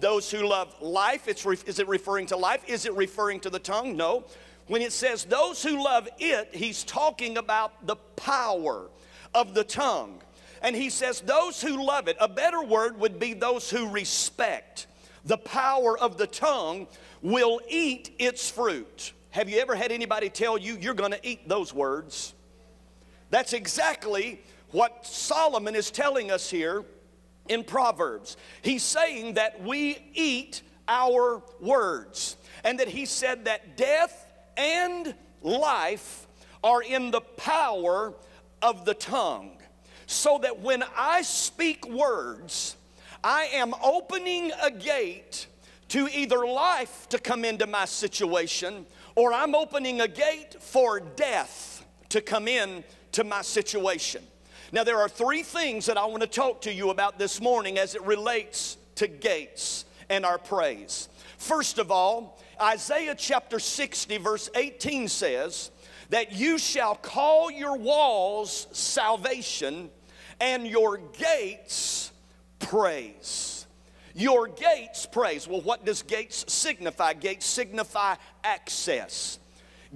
Those 0.00 0.30
who 0.30 0.48
love 0.48 0.74
life? 0.80 1.28
It's 1.28 1.44
re- 1.44 1.58
is 1.66 1.80
it 1.80 1.86
referring 1.86 2.24
to 2.28 2.36
life? 2.38 2.62
Is 2.66 2.86
it 2.86 2.94
referring 2.94 3.40
to 3.40 3.50
the 3.50 3.58
tongue? 3.58 3.94
No. 3.94 4.24
When 4.68 4.80
it 4.80 4.92
says 4.92 5.24
those 5.24 5.62
who 5.62 5.84
love 5.84 6.08
it, 6.18 6.48
he's 6.54 6.82
talking 6.82 7.36
about 7.36 7.86
the 7.86 7.96
power 8.16 8.88
of 9.34 9.52
the 9.52 9.64
tongue. 9.64 10.22
And 10.62 10.74
he 10.74 10.88
says 10.88 11.20
those 11.20 11.60
who 11.60 11.84
love 11.84 12.08
it, 12.08 12.16
a 12.18 12.26
better 12.26 12.62
word 12.62 12.98
would 12.98 13.18
be 13.18 13.34
those 13.34 13.68
who 13.68 13.86
respect 13.90 14.86
the 15.26 15.36
power 15.36 15.98
of 15.98 16.16
the 16.16 16.26
tongue 16.26 16.86
will 17.20 17.60
eat 17.68 18.14
its 18.18 18.48
fruit. 18.48 19.12
Have 19.28 19.50
you 19.50 19.58
ever 19.58 19.74
had 19.74 19.92
anybody 19.92 20.30
tell 20.30 20.56
you 20.56 20.78
you're 20.78 20.94
going 20.94 21.12
to 21.12 21.28
eat 21.28 21.46
those 21.50 21.74
words? 21.74 22.32
That's 23.28 23.52
exactly 23.52 24.40
what 24.70 25.06
Solomon 25.06 25.74
is 25.74 25.90
telling 25.90 26.30
us 26.30 26.48
here 26.48 26.86
in 27.50 27.64
Proverbs. 27.64 28.36
He's 28.62 28.82
saying 28.82 29.34
that 29.34 29.62
we 29.62 29.98
eat 30.14 30.62
our 30.88 31.42
words, 31.60 32.36
and 32.64 32.80
that 32.80 32.88
he 32.88 33.04
said 33.04 33.44
that 33.44 33.76
death 33.76 34.32
and 34.56 35.14
life 35.42 36.26
are 36.64 36.82
in 36.82 37.10
the 37.10 37.20
power 37.20 38.14
of 38.62 38.84
the 38.84 38.94
tongue. 38.94 39.52
So 40.06 40.38
that 40.38 40.60
when 40.60 40.82
I 40.96 41.22
speak 41.22 41.88
words, 41.88 42.76
I 43.22 43.44
am 43.52 43.74
opening 43.82 44.50
a 44.62 44.70
gate 44.70 45.46
to 45.88 46.08
either 46.08 46.46
life 46.46 47.08
to 47.10 47.18
come 47.18 47.44
into 47.44 47.66
my 47.66 47.84
situation 47.84 48.86
or 49.14 49.32
I'm 49.32 49.54
opening 49.54 50.00
a 50.00 50.08
gate 50.08 50.56
for 50.58 51.00
death 51.00 51.84
to 52.08 52.20
come 52.20 52.48
in 52.48 52.84
to 53.12 53.24
my 53.24 53.42
situation. 53.42 54.22
Now, 54.72 54.84
there 54.84 54.98
are 54.98 55.08
three 55.08 55.42
things 55.42 55.86
that 55.86 55.98
I 55.98 56.06
want 56.06 56.22
to 56.22 56.28
talk 56.28 56.60
to 56.62 56.72
you 56.72 56.90
about 56.90 57.18
this 57.18 57.40
morning 57.40 57.76
as 57.76 57.96
it 57.96 58.02
relates 58.02 58.76
to 58.96 59.08
gates 59.08 59.84
and 60.08 60.24
our 60.24 60.38
praise. 60.38 61.08
First 61.38 61.78
of 61.78 61.90
all, 61.90 62.38
Isaiah 62.60 63.16
chapter 63.16 63.58
60, 63.58 64.18
verse 64.18 64.48
18 64.54 65.08
says, 65.08 65.72
That 66.10 66.32
you 66.32 66.56
shall 66.56 66.94
call 66.94 67.50
your 67.50 67.76
walls 67.78 68.68
salvation 68.70 69.90
and 70.40 70.66
your 70.68 70.98
gates 70.98 72.12
praise. 72.60 73.66
Your 74.14 74.46
gates 74.46 75.04
praise. 75.04 75.48
Well, 75.48 75.62
what 75.62 75.84
does 75.84 76.02
gates 76.02 76.44
signify? 76.52 77.14
Gates 77.14 77.46
signify 77.46 78.16
access, 78.44 79.40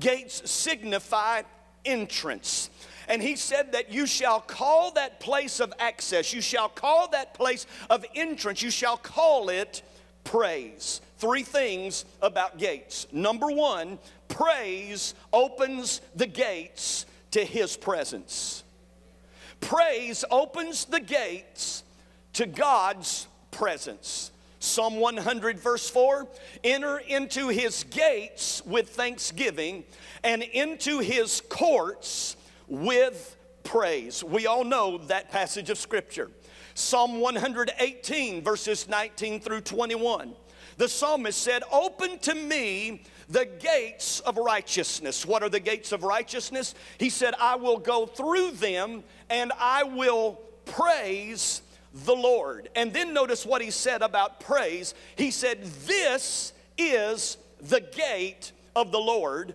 gates 0.00 0.50
signify 0.50 1.42
entrance. 1.84 2.70
And 3.08 3.22
he 3.22 3.36
said 3.36 3.72
that 3.72 3.92
you 3.92 4.06
shall 4.06 4.40
call 4.40 4.92
that 4.92 5.20
place 5.20 5.60
of 5.60 5.72
access, 5.78 6.32
you 6.32 6.40
shall 6.40 6.68
call 6.68 7.08
that 7.10 7.34
place 7.34 7.66
of 7.90 8.04
entrance, 8.14 8.62
you 8.62 8.70
shall 8.70 8.96
call 8.96 9.48
it 9.48 9.82
praise. 10.24 11.00
Three 11.18 11.42
things 11.42 12.04
about 12.20 12.58
gates. 12.58 13.06
Number 13.12 13.50
one, 13.50 13.98
praise 14.28 15.14
opens 15.32 16.00
the 16.14 16.26
gates 16.26 17.06
to 17.32 17.44
his 17.44 17.76
presence. 17.76 18.64
Praise 19.60 20.24
opens 20.30 20.84
the 20.84 21.00
gates 21.00 21.84
to 22.34 22.46
God's 22.46 23.26
presence. 23.50 24.30
Psalm 24.58 24.96
100, 24.96 25.58
verse 25.58 25.88
4 25.88 26.26
Enter 26.64 26.98
into 26.98 27.48
his 27.48 27.84
gates 27.84 28.64
with 28.64 28.90
thanksgiving 28.90 29.84
and 30.22 30.42
into 30.42 30.98
his 30.98 31.42
courts 31.48 32.36
with 32.68 33.36
praise. 33.62 34.22
We 34.22 34.46
all 34.46 34.64
know 34.64 34.98
that 34.98 35.30
passage 35.30 35.70
of 35.70 35.78
Scripture. 35.78 36.30
Psalm 36.74 37.20
118, 37.20 38.42
verses 38.42 38.88
19 38.88 39.40
through 39.40 39.60
21. 39.60 40.34
The 40.76 40.88
psalmist 40.88 41.40
said, 41.40 41.62
Open 41.70 42.18
to 42.20 42.34
me 42.34 43.02
the 43.28 43.46
gates 43.46 44.20
of 44.20 44.36
righteousness. 44.36 45.24
What 45.24 45.42
are 45.42 45.48
the 45.48 45.60
gates 45.60 45.92
of 45.92 46.02
righteousness? 46.02 46.74
He 46.98 47.10
said, 47.10 47.34
I 47.40 47.56
will 47.56 47.78
go 47.78 48.06
through 48.06 48.52
them 48.52 49.04
and 49.30 49.52
I 49.58 49.84
will 49.84 50.40
praise 50.64 51.62
the 52.06 52.14
Lord. 52.14 52.68
And 52.74 52.92
then 52.92 53.14
notice 53.14 53.46
what 53.46 53.62
he 53.62 53.70
said 53.70 54.02
about 54.02 54.40
praise. 54.40 54.94
He 55.16 55.30
said, 55.30 55.62
This 55.86 56.52
is 56.76 57.36
the 57.60 57.80
gate 57.80 58.52
of 58.74 58.90
the 58.90 58.98
Lord 58.98 59.54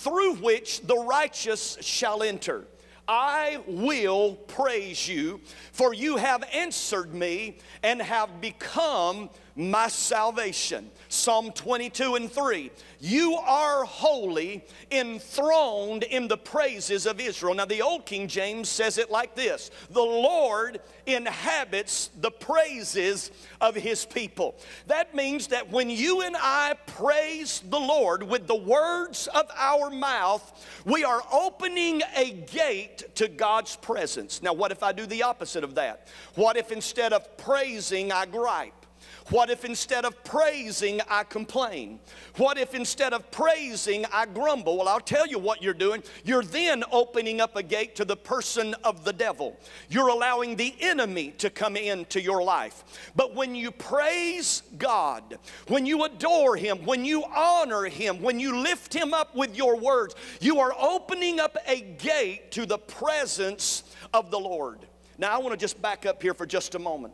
through 0.00 0.34
which 0.36 0.80
the 0.80 0.96
righteous 0.96 1.76
shall 1.82 2.22
enter. 2.22 2.64
I 3.06 3.60
will 3.66 4.34
praise 4.34 5.06
you, 5.06 5.40
for 5.72 5.92
you 5.92 6.16
have 6.16 6.42
answered 6.54 7.12
me 7.12 7.58
and 7.82 8.00
have 8.00 8.40
become 8.40 9.28
my 9.56 9.88
salvation. 9.88 10.90
Psalm 11.08 11.52
22 11.52 12.14
and 12.14 12.30
3. 12.30 12.70
You 13.00 13.34
are 13.34 13.84
holy, 13.84 14.64
enthroned 14.90 16.04
in 16.04 16.28
the 16.28 16.36
praises 16.36 17.06
of 17.06 17.20
Israel. 17.20 17.54
Now, 17.54 17.64
the 17.64 17.82
Old 17.82 18.06
King 18.06 18.28
James 18.28 18.68
says 18.68 18.98
it 18.98 19.10
like 19.10 19.34
this 19.34 19.70
The 19.90 20.00
Lord 20.00 20.80
inhabits 21.06 22.10
the 22.20 22.30
praises 22.30 23.30
of 23.60 23.74
his 23.74 24.04
people. 24.04 24.56
That 24.86 25.14
means 25.14 25.48
that 25.48 25.70
when 25.70 25.90
you 25.90 26.22
and 26.22 26.36
I 26.38 26.76
praise 26.86 27.62
the 27.68 27.80
Lord 27.80 28.22
with 28.22 28.46
the 28.46 28.56
words 28.56 29.26
of 29.28 29.50
our 29.56 29.90
mouth, 29.90 30.66
we 30.84 31.04
are 31.04 31.22
opening 31.32 32.02
a 32.16 32.32
gate 32.32 33.14
to 33.16 33.28
God's 33.28 33.76
presence. 33.76 34.42
Now, 34.42 34.52
what 34.52 34.72
if 34.72 34.82
I 34.82 34.92
do 34.92 35.06
the 35.06 35.22
opposite 35.22 35.64
of 35.64 35.74
that? 35.74 36.08
What 36.34 36.56
if 36.56 36.70
instead 36.70 37.12
of 37.12 37.36
praising, 37.36 38.12
I 38.12 38.26
gripe? 38.26 38.79
What 39.28 39.50
if 39.50 39.64
instead 39.64 40.04
of 40.04 40.24
praising, 40.24 41.00
I 41.08 41.24
complain? 41.24 42.00
What 42.36 42.58
if 42.58 42.74
instead 42.74 43.12
of 43.12 43.30
praising, 43.30 44.04
I 44.12 44.26
grumble? 44.26 44.78
Well, 44.78 44.88
I'll 44.88 44.98
tell 44.98 45.26
you 45.26 45.38
what 45.38 45.62
you're 45.62 45.74
doing. 45.74 46.02
You're 46.24 46.42
then 46.42 46.82
opening 46.90 47.40
up 47.40 47.54
a 47.54 47.62
gate 47.62 47.94
to 47.96 48.04
the 48.04 48.16
person 48.16 48.74
of 48.82 49.04
the 49.04 49.12
devil. 49.12 49.56
You're 49.88 50.08
allowing 50.08 50.56
the 50.56 50.74
enemy 50.80 51.32
to 51.38 51.50
come 51.50 51.76
into 51.76 52.20
your 52.20 52.42
life. 52.42 53.10
But 53.14 53.34
when 53.34 53.54
you 53.54 53.70
praise 53.70 54.62
God, 54.78 55.38
when 55.68 55.86
you 55.86 56.04
adore 56.04 56.56
Him, 56.56 56.84
when 56.84 57.04
you 57.04 57.22
honor 57.24 57.84
Him, 57.84 58.22
when 58.22 58.40
you 58.40 58.58
lift 58.58 58.92
Him 58.94 59.14
up 59.14 59.36
with 59.36 59.56
your 59.56 59.76
words, 59.76 60.14
you 60.40 60.58
are 60.60 60.74
opening 60.78 61.38
up 61.38 61.56
a 61.66 61.80
gate 61.80 62.50
to 62.52 62.66
the 62.66 62.78
presence 62.78 63.84
of 64.12 64.30
the 64.30 64.40
Lord. 64.40 64.80
Now, 65.18 65.34
I 65.34 65.38
want 65.38 65.52
to 65.52 65.56
just 65.58 65.80
back 65.82 66.06
up 66.06 66.22
here 66.22 66.32
for 66.32 66.46
just 66.46 66.74
a 66.74 66.78
moment. 66.78 67.12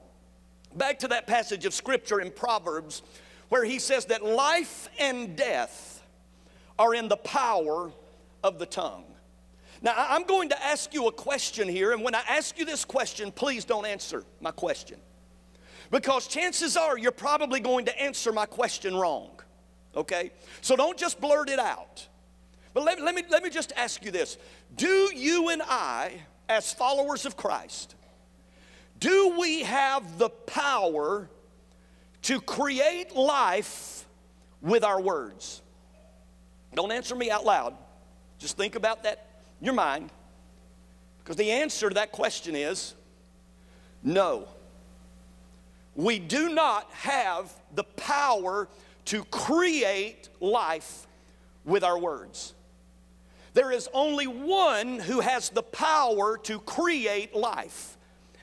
Back 0.76 0.98
to 1.00 1.08
that 1.08 1.26
passage 1.26 1.64
of 1.64 1.72
scripture 1.72 2.20
in 2.20 2.30
Proverbs 2.30 3.02
where 3.48 3.64
he 3.64 3.78
says 3.78 4.06
that 4.06 4.24
life 4.24 4.88
and 4.98 5.36
death 5.36 6.02
are 6.78 6.94
in 6.94 7.08
the 7.08 7.16
power 7.16 7.90
of 8.42 8.58
the 8.58 8.66
tongue. 8.66 9.04
Now, 9.82 9.94
I'm 9.96 10.24
going 10.24 10.48
to 10.50 10.64
ask 10.64 10.92
you 10.94 11.06
a 11.06 11.12
question 11.12 11.68
here, 11.68 11.92
and 11.92 12.02
when 12.02 12.14
I 12.14 12.22
ask 12.28 12.58
you 12.58 12.64
this 12.64 12.84
question, 12.84 13.30
please 13.30 13.64
don't 13.64 13.86
answer 13.86 14.24
my 14.40 14.50
question. 14.50 14.98
Because 15.90 16.26
chances 16.26 16.76
are 16.76 16.98
you're 16.98 17.12
probably 17.12 17.60
going 17.60 17.84
to 17.84 18.02
answer 18.02 18.32
my 18.32 18.46
question 18.46 18.96
wrong, 18.96 19.30
okay? 19.94 20.32
So 20.60 20.76
don't 20.76 20.98
just 20.98 21.20
blurt 21.20 21.48
it 21.48 21.58
out. 21.58 22.06
But 22.74 22.84
let, 22.84 23.00
let, 23.00 23.14
me, 23.14 23.22
let 23.30 23.42
me 23.42 23.50
just 23.50 23.72
ask 23.76 24.04
you 24.04 24.10
this 24.10 24.38
Do 24.74 25.10
you 25.14 25.48
and 25.50 25.62
I, 25.62 26.20
as 26.48 26.72
followers 26.72 27.24
of 27.24 27.36
Christ, 27.36 27.95
do 28.98 29.34
we 29.38 29.62
have 29.62 30.18
the 30.18 30.30
power 30.30 31.28
to 32.22 32.40
create 32.40 33.14
life 33.14 34.06
with 34.62 34.84
our 34.84 35.00
words? 35.00 35.62
Don't 36.74 36.92
answer 36.92 37.14
me 37.14 37.30
out 37.30 37.44
loud. 37.44 37.74
Just 38.38 38.56
think 38.56 38.74
about 38.74 39.02
that 39.04 39.26
in 39.60 39.64
your 39.64 39.74
mind. 39.74 40.10
Because 41.18 41.36
the 41.36 41.50
answer 41.50 41.88
to 41.88 41.94
that 41.94 42.12
question 42.12 42.54
is 42.54 42.94
no. 44.02 44.48
We 45.94 46.18
do 46.18 46.50
not 46.50 46.90
have 46.92 47.50
the 47.74 47.84
power 47.84 48.68
to 49.06 49.24
create 49.24 50.28
life 50.40 51.06
with 51.64 51.82
our 51.82 51.98
words. 51.98 52.54
There 53.54 53.72
is 53.72 53.88
only 53.94 54.26
one 54.26 54.98
who 54.98 55.20
has 55.20 55.48
the 55.48 55.62
power 55.62 56.36
to 56.38 56.60
create 56.60 57.34
life 57.34 57.95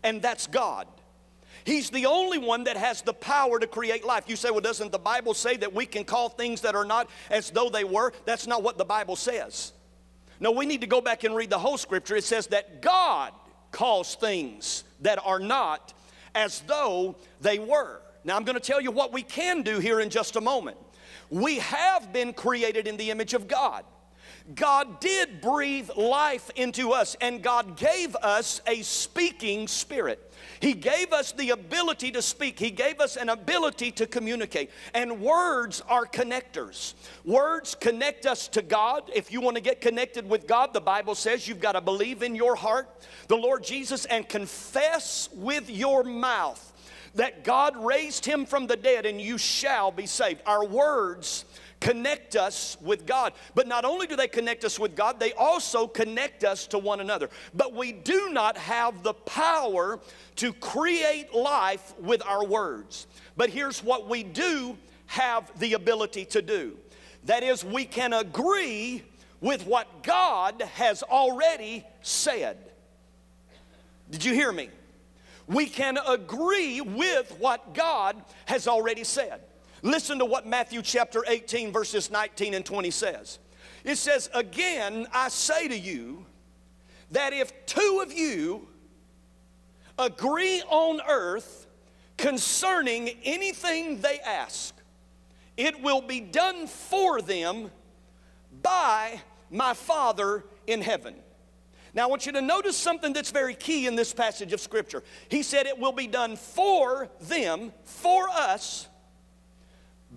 and 0.04 0.22
that's 0.22 0.48
God. 0.48 0.88
He's 1.66 1.90
the 1.90 2.06
only 2.08 2.38
one 2.38 2.66
that 2.66 2.76
has 2.76 3.02
the 3.02 3.14
power 3.14 3.60
to 3.60 3.68
create 3.68 4.06
life. 4.06 4.26
You 4.28 4.36
say, 4.36 4.52
well, 4.52 4.60
doesn't 4.60 4.92
the 4.92 5.00
Bible 5.00 5.34
say 5.34 5.56
that 5.58 5.74
we 5.74 5.86
can 5.86 6.04
call 6.04 6.30
things 6.30 6.62
that 6.62 6.76
are 6.76 6.84
not 6.84 7.10
as 7.30 7.52
though 7.52 7.70
they 7.70 7.86
were? 7.86 8.12
That's 8.26 8.48
not 8.48 8.64
what 8.64 8.78
the 8.78 8.86
Bible 8.86 9.16
says. 9.16 9.72
No, 10.40 10.52
we 10.52 10.66
need 10.66 10.82
to 10.82 10.88
go 10.88 11.00
back 11.00 11.24
and 11.24 11.36
read 11.36 11.50
the 11.50 11.60
whole 11.60 11.78
scripture. 11.78 12.18
It 12.18 12.26
says 12.26 12.48
that 12.48 12.82
God 12.82 13.32
calls 13.72 14.16
things 14.16 14.84
that 15.02 15.20
are 15.26 15.40
not 15.40 15.94
as 16.36 16.62
though 16.62 17.16
they 17.40 17.60
were. 17.60 18.02
Now, 18.26 18.36
I'm 18.36 18.44
going 18.44 18.58
to 18.58 18.66
tell 18.66 18.82
you 18.82 18.92
what 18.92 19.14
we 19.14 19.22
can 19.22 19.62
do 19.62 19.80
here 19.80 20.00
in 20.00 20.10
just 20.10 20.36
a 20.36 20.42
moment. 20.42 20.78
We 21.30 21.60
have 21.60 22.12
been 22.12 22.34
created 22.34 22.88
in 22.88 22.98
the 22.98 23.12
image 23.12 23.34
of 23.34 23.48
God. 23.48 23.86
God 24.56 25.00
did 25.00 25.40
breathe 25.42 25.90
life 25.96 26.50
into 26.56 26.92
us, 26.92 27.16
and 27.22 27.42
God 27.42 27.78
gave 27.78 28.16
us 28.18 28.62
a 28.68 28.82
speaking 28.82 29.68
spirit. 29.68 30.34
He 30.60 30.74
gave 30.74 31.14
us 31.14 31.32
the 31.32 31.52
ability 31.52 32.12
to 32.12 32.22
speak. 32.22 32.60
He 32.60 32.70
gave 32.70 33.00
us 33.00 33.16
an 33.16 33.30
ability 33.30 33.92
to 33.92 34.06
communicate. 34.06 34.70
And 34.94 35.22
words 35.22 35.82
are 35.88 36.06
connectors. 36.06 36.94
Words 37.26 37.76
connect 37.76 38.26
us 38.26 38.48
to 38.50 38.62
God. 38.62 39.10
If 39.14 39.32
you 39.32 39.40
want 39.40 39.56
to 39.56 39.62
get 39.62 39.82
connected 39.82 40.28
with 40.28 40.48
God, 40.48 40.74
the 40.74 40.82
Bible 40.82 41.16
says 41.16 41.48
you've 41.48 41.60
got 41.60 41.74
to 41.74 41.82
believe 41.82 42.24
in 42.24 42.36
your 42.36 42.56
heart 42.56 42.90
the 43.28 43.38
Lord 43.38 43.64
Jesus 43.64 44.06
and 44.06 44.28
confess 44.28 45.30
with 45.34 45.70
your 45.70 46.04
mouth 46.04 46.72
that 47.16 47.44
God 47.44 47.78
raised 47.78 48.26
him 48.26 48.46
from 48.46 48.68
the 48.68 48.76
dead 48.76 49.06
and 49.06 49.22
you 49.22 49.38
shall 49.38 49.92
be 49.92 50.06
saved. 50.06 50.42
Our 50.46 50.66
words 50.66 51.46
connect 51.84 52.38
us 52.38 52.78
with 52.82 53.06
God. 53.06 53.34
But 53.56 53.68
not 53.68 53.84
only 53.84 54.08
do 54.08 54.16
they 54.16 54.30
connect 54.30 54.64
us 54.64 54.80
with 54.80 54.96
God, 54.96 55.20
they 55.20 55.34
also 55.34 55.86
connect 55.86 56.46
us 56.46 56.66
to 56.68 56.80
one 56.80 57.02
another. 57.02 57.30
But 57.54 57.74
we 57.74 57.92
do 57.92 58.30
not 58.30 58.58
have 58.58 59.04
the 59.04 59.14
power 59.14 60.00
to 60.38 60.54
create 60.54 61.34
life 61.36 61.94
with 62.00 62.26
our 62.26 62.46
words. 62.46 63.06
But 63.36 63.50
here's 63.50 63.84
what 63.84 64.08
we 64.08 64.24
do 64.24 64.78
have 65.08 65.52
the 65.60 65.74
ability 65.74 66.24
to 66.26 66.42
do 66.42 66.78
that 67.26 67.44
is, 67.44 67.64
we 67.64 67.86
can 67.86 68.14
agree 68.14 69.04
with 69.40 69.66
what 69.66 70.04
God 70.04 70.62
has 70.62 71.04
already 71.04 71.86
said. 72.02 72.58
Did 74.10 74.24
you 74.24 74.34
hear 74.34 74.52
me? 74.52 74.70
We 75.48 75.66
can 75.66 75.98
agree 75.98 76.80
with 76.80 77.34
what 77.40 77.74
God 77.74 78.16
has 78.46 78.68
already 78.68 79.04
said. 79.04 79.42
Listen 79.84 80.18
to 80.20 80.26
what 80.26 80.48
Matthew 80.48 80.82
chapter 80.82 81.26
18, 81.28 81.74
verses 81.74 82.10
19 82.10 82.54
and 82.54 82.66
20 82.66 82.90
says. 82.90 83.40
It 83.84 83.98
says, 83.98 84.30
Again, 84.34 85.08
I 85.14 85.28
say 85.28 85.68
to 85.68 85.78
you 85.78 86.26
that 87.12 87.34
if 87.34 87.66
two 87.66 88.02
of 88.02 88.14
you 88.14 88.66
agree 90.00 90.64
on 90.70 91.02
earth 91.08 91.68
concerning 92.18 93.10
anything 93.26 94.00
they 94.00 94.20
ask, 94.22 94.74
it 95.58 95.82
will 95.82 96.02
be 96.02 96.22
done 96.22 96.66
for 96.66 97.22
them 97.22 97.70
by 98.62 99.22
my 99.52 99.74
Father 99.74 100.46
in 100.66 100.82
heaven. 100.82 101.14
Now, 101.94 102.04
I 102.04 102.06
want 102.08 102.26
you 102.26 102.32
to 102.32 102.42
notice 102.42 102.78
something 102.78 103.12
that's 103.12 103.32
very 103.32 103.54
key 103.54 103.86
in 103.86 103.98
this 103.98 104.14
passage 104.14 104.54
of 104.54 104.62
Scripture. 104.62 105.04
He 105.28 105.44
said 105.44 105.66
it 105.66 105.78
will 105.78 105.92
be 105.92 106.08
done 106.08 106.38
for 106.38 107.10
them, 107.20 107.74
for 107.84 108.30
us, 108.30 108.88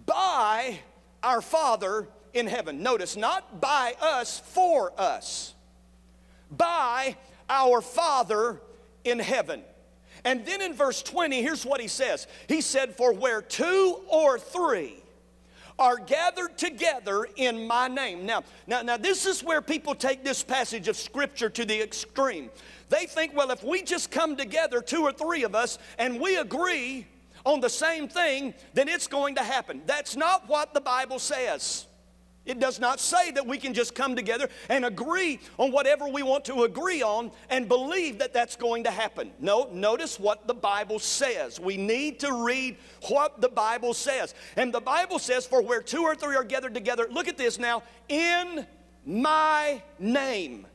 by 0.06 0.78
our 1.22 1.42
Father 1.42 2.08
in 2.32 2.46
heaven. 2.46 2.82
Notice, 2.82 3.16
not 3.16 3.60
by 3.60 3.94
us, 4.00 4.40
for 4.40 4.92
us. 4.98 5.54
By 6.50 7.16
our 7.50 7.80
Father 7.80 8.60
in 9.04 9.18
heaven. 9.18 9.62
And 10.24 10.44
then 10.46 10.62
in 10.62 10.74
verse 10.74 11.02
20, 11.02 11.42
here's 11.42 11.66
what 11.66 11.80
he 11.80 11.88
says 11.88 12.26
He 12.48 12.60
said, 12.60 12.94
For 12.94 13.12
where 13.12 13.42
two 13.42 14.00
or 14.08 14.38
three 14.38 15.02
are 15.78 15.98
gathered 15.98 16.56
together 16.56 17.26
in 17.36 17.66
my 17.66 17.86
name. 17.86 18.24
Now, 18.24 18.44
now, 18.66 18.80
now 18.82 18.96
this 18.96 19.26
is 19.26 19.44
where 19.44 19.60
people 19.60 19.94
take 19.94 20.24
this 20.24 20.42
passage 20.42 20.88
of 20.88 20.96
scripture 20.96 21.50
to 21.50 21.64
the 21.66 21.82
extreme. 21.82 22.50
They 22.88 23.04
think, 23.04 23.36
well, 23.36 23.50
if 23.50 23.62
we 23.62 23.82
just 23.82 24.10
come 24.10 24.36
together, 24.36 24.80
two 24.80 25.02
or 25.02 25.12
three 25.12 25.42
of 25.42 25.54
us, 25.54 25.78
and 25.98 26.18
we 26.18 26.36
agree 26.36 27.06
on 27.46 27.60
the 27.60 27.70
same 27.70 28.08
thing, 28.08 28.52
then 28.74 28.88
it's 28.88 29.06
going 29.06 29.36
to 29.36 29.42
happen. 29.42 29.80
That's 29.86 30.16
not 30.16 30.48
what 30.48 30.74
the 30.74 30.80
Bible 30.80 31.18
says. 31.18 31.86
It 32.44 32.60
does 32.60 32.78
not 32.78 33.00
say 33.00 33.32
that 33.32 33.46
we 33.46 33.58
can 33.58 33.74
just 33.74 33.94
come 33.94 34.14
together 34.14 34.48
and 34.68 34.84
agree 34.84 35.40
on 35.58 35.72
whatever 35.72 36.06
we 36.06 36.22
want 36.22 36.44
to 36.46 36.62
agree 36.62 37.02
on 37.02 37.32
and 37.50 37.68
believe 37.68 38.18
that 38.18 38.32
that's 38.32 38.54
going 38.54 38.84
to 38.84 38.90
happen. 38.90 39.32
No, 39.40 39.68
notice 39.72 40.20
what 40.20 40.46
the 40.46 40.54
Bible 40.54 41.00
says. 41.00 41.58
We 41.58 41.76
need 41.76 42.20
to 42.20 42.44
read 42.44 42.76
what 43.08 43.40
the 43.40 43.48
Bible 43.48 43.94
says. 43.94 44.34
And 44.56 44.72
the 44.72 44.80
Bible 44.80 45.18
says, 45.18 45.44
For 45.44 45.60
where 45.60 45.82
two 45.82 46.02
or 46.02 46.14
three 46.14 46.36
are 46.36 46.44
gathered 46.44 46.74
together, 46.74 47.08
look 47.10 47.26
at 47.26 47.36
this 47.36 47.58
now, 47.58 47.82
in 48.08 48.64
my 49.04 49.82
name. 49.98 50.66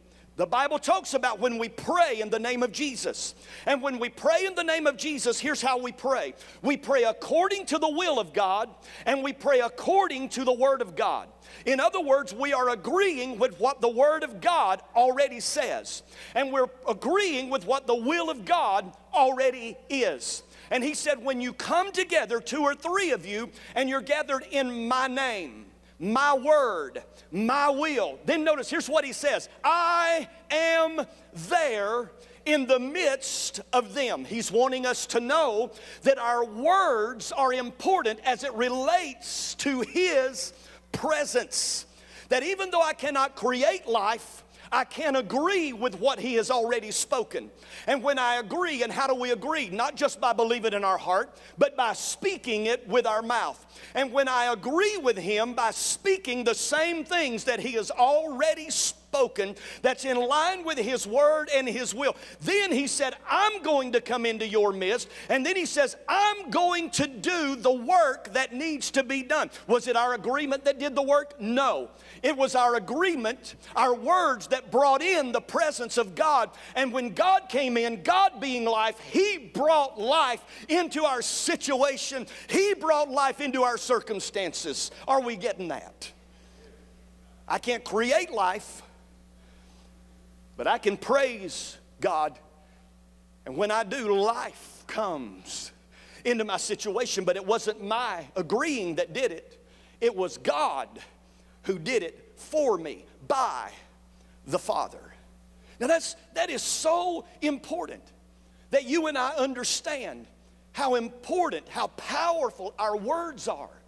The 0.41 0.47
Bible 0.47 0.79
talks 0.79 1.13
about 1.13 1.39
when 1.39 1.59
we 1.59 1.69
pray 1.69 2.19
in 2.19 2.31
the 2.31 2.39
name 2.39 2.63
of 2.63 2.71
Jesus. 2.71 3.35
And 3.67 3.79
when 3.79 3.99
we 3.99 4.09
pray 4.09 4.47
in 4.47 4.55
the 4.55 4.63
name 4.63 4.87
of 4.87 4.97
Jesus, 4.97 5.39
here's 5.39 5.61
how 5.61 5.77
we 5.77 5.91
pray 5.91 6.33
we 6.63 6.77
pray 6.77 7.03
according 7.03 7.67
to 7.67 7.77
the 7.77 7.87
will 7.87 8.19
of 8.19 8.33
God, 8.33 8.67
and 9.05 9.23
we 9.23 9.33
pray 9.33 9.59
according 9.59 10.29
to 10.29 10.43
the 10.43 10.51
Word 10.51 10.81
of 10.81 10.95
God. 10.95 11.27
In 11.67 11.79
other 11.79 12.01
words, 12.01 12.33
we 12.33 12.53
are 12.53 12.69
agreeing 12.69 13.37
with 13.37 13.59
what 13.59 13.81
the 13.81 13.89
Word 13.89 14.23
of 14.23 14.41
God 14.41 14.81
already 14.95 15.41
says, 15.41 16.01
and 16.33 16.51
we're 16.51 16.71
agreeing 16.89 17.51
with 17.51 17.67
what 17.67 17.85
the 17.85 17.93
will 17.93 18.31
of 18.31 18.43
God 18.43 18.91
already 19.13 19.77
is. 19.91 20.41
And 20.71 20.83
he 20.83 20.95
said, 20.95 21.23
When 21.23 21.39
you 21.39 21.53
come 21.53 21.91
together, 21.91 22.39
two 22.39 22.63
or 22.63 22.73
three 22.73 23.11
of 23.11 23.27
you, 23.27 23.51
and 23.75 23.87
you're 23.87 24.01
gathered 24.01 24.47
in 24.49 24.87
my 24.87 25.05
name, 25.05 25.67
my 26.01 26.33
word, 26.33 27.03
my 27.31 27.69
will. 27.69 28.19
Then 28.25 28.43
notice, 28.43 28.69
here's 28.69 28.89
what 28.89 29.05
he 29.05 29.13
says 29.13 29.47
I 29.63 30.27
am 30.49 31.05
there 31.33 32.11
in 32.45 32.65
the 32.65 32.79
midst 32.79 33.61
of 33.71 33.93
them. 33.93 34.25
He's 34.25 34.51
wanting 34.51 34.85
us 34.85 35.05
to 35.07 35.19
know 35.19 35.71
that 36.01 36.17
our 36.17 36.43
words 36.43 37.31
are 37.31 37.53
important 37.53 38.19
as 38.25 38.43
it 38.43 38.53
relates 38.53 39.53
to 39.55 39.81
his 39.81 40.53
presence. 40.91 41.85
That 42.29 42.43
even 42.43 42.71
though 42.71 42.81
I 42.81 42.93
cannot 42.93 43.35
create 43.35 43.87
life, 43.87 44.43
I 44.71 44.85
can 44.85 45.17
agree 45.17 45.73
with 45.73 45.99
what 45.99 46.19
he 46.19 46.35
has 46.35 46.49
already 46.49 46.91
spoken. 46.91 47.51
And 47.87 48.01
when 48.01 48.17
I 48.17 48.35
agree, 48.35 48.83
and 48.83 48.91
how 48.91 49.07
do 49.07 49.15
we 49.15 49.31
agree? 49.31 49.69
Not 49.69 49.95
just 49.95 50.21
by 50.21 50.31
believing 50.33 50.73
in 50.73 50.83
our 50.83 50.97
heart, 50.97 51.37
but 51.57 51.75
by 51.75 51.93
speaking 51.93 52.67
it 52.67 52.87
with 52.87 53.05
our 53.05 53.21
mouth. 53.21 53.63
And 53.95 54.13
when 54.13 54.27
I 54.27 54.53
agree 54.53 54.97
with 54.97 55.17
him 55.17 55.53
by 55.53 55.71
speaking 55.71 56.43
the 56.43 56.55
same 56.55 57.03
things 57.03 57.43
that 57.45 57.59
he 57.59 57.73
has 57.73 57.91
already 57.91 58.69
spoken, 58.69 59.00
spoken 59.11 59.53
that's 59.81 60.05
in 60.05 60.15
line 60.15 60.63
with 60.63 60.77
His 60.77 61.05
word 61.05 61.49
and 61.53 61.67
His 61.67 61.93
will. 61.93 62.15
Then 62.39 62.71
He 62.71 62.87
said, 62.87 63.15
I'm 63.29 63.61
going 63.61 63.91
to 63.91 63.99
come 63.99 64.25
into 64.25 64.47
your 64.47 64.71
midst. 64.71 65.09
And 65.27 65.45
then 65.45 65.57
He 65.57 65.65
says, 65.65 65.97
I'm 66.07 66.49
going 66.49 66.89
to 66.91 67.07
do 67.07 67.57
the 67.57 67.73
work 67.73 68.31
that 68.33 68.53
needs 68.53 68.89
to 68.91 69.03
be 69.03 69.21
done. 69.21 69.49
Was 69.67 69.87
it 69.87 69.97
our 69.97 70.13
agreement 70.13 70.63
that 70.63 70.79
did 70.79 70.95
the 70.95 71.01
work? 71.01 71.39
No. 71.41 71.89
It 72.23 72.37
was 72.37 72.55
our 72.55 72.75
agreement, 72.75 73.55
our 73.75 73.93
words 73.93 74.47
that 74.47 74.71
brought 74.71 75.01
in 75.01 75.33
the 75.33 75.41
presence 75.41 75.97
of 75.97 76.15
God. 76.15 76.49
And 76.75 76.93
when 76.93 77.13
God 77.13 77.49
came 77.49 77.75
in, 77.75 78.03
God 78.03 78.39
being 78.39 78.63
life, 78.63 78.97
He 79.11 79.51
brought 79.53 79.99
life 79.99 80.41
into 80.69 81.03
our 81.03 81.21
situation, 81.21 82.27
He 82.47 82.75
brought 82.75 83.09
life 83.09 83.41
into 83.41 83.63
our 83.63 83.77
circumstances. 83.77 84.89
Are 85.05 85.19
we 85.19 85.35
getting 85.35 85.67
that? 85.67 86.09
I 87.45 87.57
can't 87.57 87.83
create 87.83 88.31
life. 88.31 88.83
But 90.61 90.67
I 90.67 90.77
can 90.77 90.95
praise 90.95 91.79
God. 91.99 92.37
And 93.47 93.57
when 93.57 93.71
I 93.71 93.83
do, 93.83 94.15
life 94.15 94.83
comes 94.85 95.71
into 96.23 96.45
my 96.45 96.57
situation. 96.57 97.25
But 97.25 97.35
it 97.35 97.43
wasn't 97.43 97.83
my 97.83 98.27
agreeing 98.35 98.97
that 98.97 99.11
did 99.11 99.31
it, 99.31 99.65
it 100.01 100.15
was 100.15 100.37
God 100.37 100.87
who 101.63 101.79
did 101.79 102.03
it 102.03 102.33
for 102.35 102.77
me 102.77 103.05
by 103.27 103.71
the 104.45 104.59
Father. 104.59 105.01
Now 105.79 105.87
that's 105.87 106.15
that 106.35 106.51
is 106.51 106.61
so 106.61 107.25
important 107.41 108.03
that 108.69 108.83
you 108.85 109.07
and 109.07 109.17
I 109.17 109.31
understand 109.37 110.27
how 110.73 110.93
important, 110.93 111.69
how 111.69 111.87
powerful 111.87 112.75
our 112.77 112.95
words 112.95 113.47
are. 113.47 113.80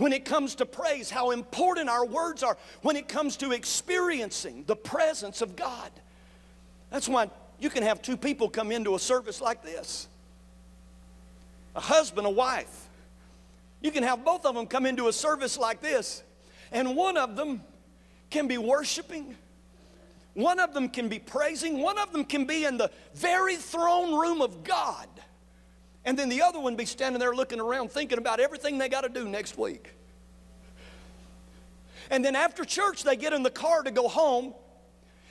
When 0.00 0.14
it 0.14 0.24
comes 0.24 0.54
to 0.54 0.64
praise, 0.64 1.10
how 1.10 1.30
important 1.30 1.90
our 1.90 2.06
words 2.06 2.42
are 2.42 2.56
when 2.80 2.96
it 2.96 3.06
comes 3.06 3.36
to 3.36 3.52
experiencing 3.52 4.64
the 4.66 4.74
presence 4.74 5.42
of 5.42 5.56
God. 5.56 5.90
That's 6.88 7.06
why 7.06 7.28
you 7.58 7.68
can 7.68 7.82
have 7.82 8.00
two 8.00 8.16
people 8.16 8.48
come 8.48 8.72
into 8.72 8.94
a 8.94 8.98
service 8.98 9.42
like 9.42 9.62
this 9.62 10.08
a 11.76 11.80
husband, 11.80 12.26
a 12.26 12.30
wife. 12.30 12.88
You 13.82 13.90
can 13.90 14.02
have 14.02 14.24
both 14.24 14.46
of 14.46 14.54
them 14.54 14.66
come 14.66 14.86
into 14.86 15.08
a 15.08 15.12
service 15.12 15.58
like 15.58 15.82
this, 15.82 16.22
and 16.72 16.96
one 16.96 17.18
of 17.18 17.36
them 17.36 17.62
can 18.30 18.48
be 18.48 18.56
worshiping. 18.56 19.36
One 20.32 20.60
of 20.60 20.72
them 20.72 20.88
can 20.88 21.10
be 21.10 21.18
praising. 21.18 21.78
One 21.78 21.98
of 21.98 22.10
them 22.10 22.24
can 22.24 22.46
be 22.46 22.64
in 22.64 22.78
the 22.78 22.90
very 23.12 23.56
throne 23.56 24.18
room 24.18 24.40
of 24.40 24.64
God. 24.64 25.08
And 26.04 26.18
then 26.18 26.28
the 26.28 26.42
other 26.42 26.58
one 26.58 26.76
be 26.76 26.86
standing 26.86 27.20
there 27.20 27.34
looking 27.34 27.60
around 27.60 27.90
thinking 27.90 28.18
about 28.18 28.40
everything 28.40 28.78
they 28.78 28.88
got 28.88 29.02
to 29.02 29.08
do 29.08 29.28
next 29.28 29.58
week. 29.58 29.92
And 32.10 32.24
then 32.24 32.34
after 32.34 32.64
church, 32.64 33.04
they 33.04 33.16
get 33.16 33.32
in 33.32 33.42
the 33.42 33.50
car 33.50 33.82
to 33.82 33.90
go 33.90 34.08
home. 34.08 34.54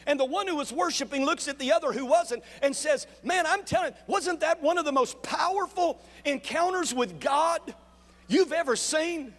And 0.08 0.20
the 0.20 0.26
one 0.26 0.48
who 0.48 0.56
was 0.56 0.72
worshiping 0.72 1.26
looks 1.26 1.48
at 1.48 1.60
the 1.60 1.74
other 1.74 1.92
who 1.92 2.06
wasn't 2.06 2.44
and 2.62 2.76
says, 2.76 3.06
Man, 3.24 3.46
I'm 3.46 3.64
telling 3.64 3.94
wasn't 4.08 4.40
that 4.40 4.62
one 4.62 4.78
of 4.78 4.86
the 4.86 4.92
most 4.92 5.22
powerful 5.22 6.00
encounters 6.26 6.94
with 6.94 7.20
God 7.20 7.62
you've 8.28 8.54
ever 8.54 8.76
seen? 8.76 9.34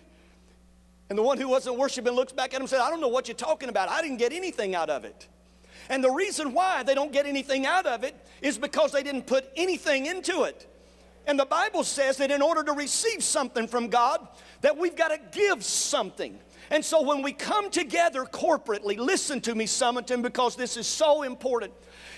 And 1.08 1.18
the 1.18 1.22
one 1.22 1.38
who 1.38 1.48
wasn't 1.48 1.76
worshiping 1.76 2.12
looks 2.12 2.32
back 2.32 2.52
at 2.52 2.56
him 2.56 2.62
and 2.62 2.70
says, 2.70 2.80
I 2.80 2.90
don't 2.90 3.00
know 3.00 3.08
what 3.08 3.26
you're 3.26 3.34
talking 3.34 3.68
about. 3.68 3.88
I 3.88 4.00
didn't 4.00 4.18
get 4.18 4.32
anything 4.32 4.76
out 4.76 4.90
of 4.90 5.04
it. 5.04 5.26
And 5.88 6.04
the 6.04 6.10
reason 6.10 6.52
why 6.52 6.84
they 6.84 6.94
don't 6.94 7.10
get 7.10 7.26
anything 7.26 7.66
out 7.66 7.86
of 7.86 8.04
it 8.04 8.14
is 8.40 8.58
because 8.58 8.92
they 8.92 9.02
didn't 9.02 9.26
put 9.26 9.50
anything 9.56 10.06
into 10.06 10.44
it. 10.44 10.69
And 11.26 11.38
the 11.38 11.46
Bible 11.46 11.84
says 11.84 12.16
that 12.16 12.30
in 12.30 12.42
order 12.42 12.62
to 12.64 12.72
receive 12.72 13.22
something 13.22 13.66
from 13.66 13.88
God, 13.88 14.26
that 14.62 14.76
we've 14.76 14.96
got 14.96 15.08
to 15.08 15.20
give 15.38 15.64
something. 15.64 16.38
And 16.70 16.84
so 16.84 17.02
when 17.02 17.22
we 17.22 17.32
come 17.32 17.70
together 17.70 18.24
corporately, 18.24 18.96
listen 18.96 19.40
to 19.42 19.54
me, 19.54 19.66
Summerton, 19.66 20.22
because 20.22 20.56
this 20.56 20.76
is 20.76 20.86
so 20.86 21.22
important. 21.22 21.72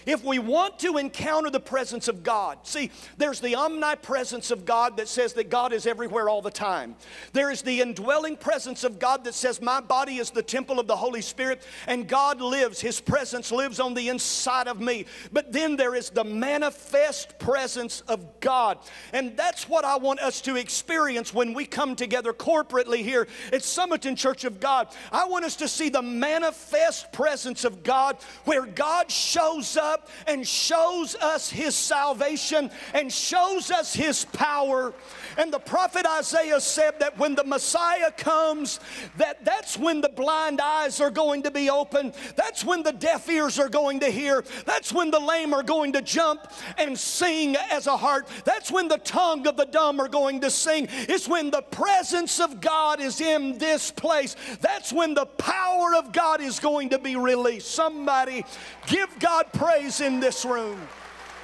If 0.07 0.25
we 0.25 0.39
want 0.39 0.79
to 0.81 0.97
encounter 0.97 1.51
the 1.51 1.61
presence 1.61 2.09
of 2.09 2.23
God, 2.23 2.59
see, 2.63 2.91
there's 3.17 3.41
the 3.41 3.55
omnipresence 3.55 4.51
of 4.51 4.65
God 4.65 4.97
that 4.97 5.09
says 5.09 5.33
that 5.35 5.51
God 5.51 5.73
is 5.73 5.87
everywhere 5.87 6.29
all 6.29 6.43
the 6.43 6.51
time. 6.51 6.97
There 7.33 7.51
is 7.51 7.63
the 7.63 7.81
indwelling 7.81 8.37
presence 8.37 8.85
of 8.85 8.99
God 8.99 9.25
that 9.25 9.35
says, 9.35 9.61
My 9.61 9.81
body 9.81 10.17
is 10.17 10.31
the 10.31 10.43
temple 10.43 10.81
of 10.81 10.87
the 10.87 10.97
Holy 10.97 11.23
Spirit, 11.23 11.63
and 11.87 12.09
God 12.09 12.41
lives, 12.41 12.81
His 12.81 13.01
presence 13.01 13.53
lives 13.53 13.81
on 13.81 13.95
the 13.95 14.09
inside 14.09 14.69
of 14.69 14.81
me. 14.81 15.07
But 15.33 15.53
then 15.53 15.77
there 15.77 15.95
is 15.95 16.11
the 16.11 16.25
manifest 16.25 17.39
presence 17.39 18.03
of 18.09 18.41
God. 18.41 18.79
And 19.13 19.37
that's 19.37 19.69
what 19.69 19.85
I 19.85 19.97
want 19.97 20.21
us 20.21 20.41
to 20.43 20.57
experience 20.57 21.33
when 21.33 21.55
we 21.55 21.65
come 21.65 21.97
together 21.97 22.33
corporately 22.33 23.03
here 23.03 23.29
at 23.53 23.61
Summerton 23.61 24.17
Church 24.17 24.45
of 24.45 24.61
God. 24.61 24.89
I 25.11 25.27
want 25.27 25.45
us 25.45 25.57
to 25.57 25.69
see 25.69 25.89
the 25.89 26.03
manifest 26.03 27.13
presence 27.13 27.65
of 27.65 27.83
God 27.83 28.17
where 28.45 28.67
God 28.67 29.11
shows 29.11 29.77
up 29.77 29.92
and 30.27 30.47
shows 30.47 31.15
us 31.17 31.51
his 31.51 31.75
salvation 31.75 32.71
and 32.95 33.13
shows 33.13 33.71
us 33.71 33.95
his 33.95 34.25
power. 34.27 34.95
And 35.37 35.53
the 35.53 35.59
prophet 35.59 36.07
Isaiah 36.07 36.61
said 36.61 37.01
that 37.01 37.19
when 37.19 37.35
the 37.35 37.45
Messiah 37.45 38.11
comes, 38.11 38.81
that 39.17 39.45
that's 39.45 39.79
when 39.79 40.01
the 40.01 40.09
blind 40.09 40.61
eyes 40.61 41.01
are 41.01 41.11
going 41.11 41.43
to 41.45 41.51
be 41.51 41.71
open. 41.71 42.13
That's 42.37 42.65
when 42.65 42.83
the 42.83 42.93
deaf 42.93 43.29
ears 43.29 43.59
are 43.59 43.69
going 43.69 44.01
to 44.01 44.11
hear. 44.11 44.45
That's 44.67 44.93
when 44.93 45.11
the 45.11 45.21
lame 45.21 45.55
are 45.55 45.63
going 45.63 45.93
to 45.93 46.03
jump 46.03 46.53
and 46.77 46.99
sing 46.99 47.57
as 47.57 47.87
a 47.87 47.97
hart. 47.97 48.29
That's 48.45 48.71
when 48.71 48.89
the 48.89 48.99
tongue 48.99 49.47
of 49.47 49.57
the 49.57 49.67
dumb 49.67 50.01
are 50.01 50.09
going 50.09 50.41
to 50.41 50.51
sing. 50.51 50.89
It's 50.91 51.29
when 51.29 51.51
the 51.51 51.63
presence 51.63 52.41
of 52.41 52.61
God 52.61 53.01
is 53.01 53.21
in 53.21 53.59
this 53.59 53.91
place. 53.91 54.37
That's 54.61 54.93
when 54.93 55.15
the 55.15 55.27
power 55.27 55.95
of 55.95 56.13
God 56.13 56.41
is 56.41 56.61
going 56.61 56.91
to 56.91 56.99
be 56.99 57.17
released. 57.17 57.71
Somebody 57.71 58.45
give 58.87 59.19
God 59.19 59.47
praise 59.53 59.82
in 59.91 60.21
this 60.21 60.45
room. 60.45 60.81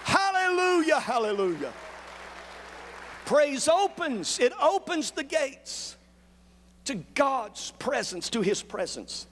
Hallelujah, 0.04 1.00
hallelujah. 1.00 1.72
Praise 3.24 3.68
opens, 3.68 4.38
it 4.38 4.52
opens 4.60 5.10
the 5.10 5.24
gates 5.24 5.96
to 6.86 6.94
God's 7.14 7.72
presence, 7.72 8.30
to 8.30 8.40
His 8.40 8.62
presence. 8.62 9.26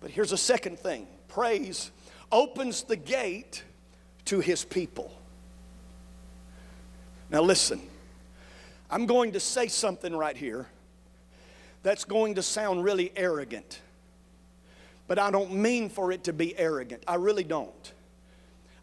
But 0.00 0.10
here's 0.10 0.32
a 0.32 0.36
second 0.36 0.78
thing 0.78 1.06
praise 1.28 1.92
opens 2.32 2.82
the 2.82 2.96
gate 2.96 3.62
to 4.24 4.40
His 4.40 4.64
people. 4.64 5.12
Now, 7.30 7.42
listen, 7.42 7.80
I'm 8.90 9.06
going 9.06 9.32
to 9.32 9.40
say 9.40 9.68
something 9.68 10.16
right 10.16 10.36
here 10.36 10.66
that's 11.82 12.04
going 12.04 12.34
to 12.36 12.42
sound 12.42 12.82
really 12.82 13.12
arrogant, 13.14 13.80
but 15.06 15.18
I 15.18 15.30
don't 15.30 15.54
mean 15.54 15.90
for 15.90 16.10
it 16.10 16.24
to 16.24 16.32
be 16.32 16.58
arrogant. 16.58 17.04
I 17.06 17.16
really 17.16 17.44
don't. 17.44 17.92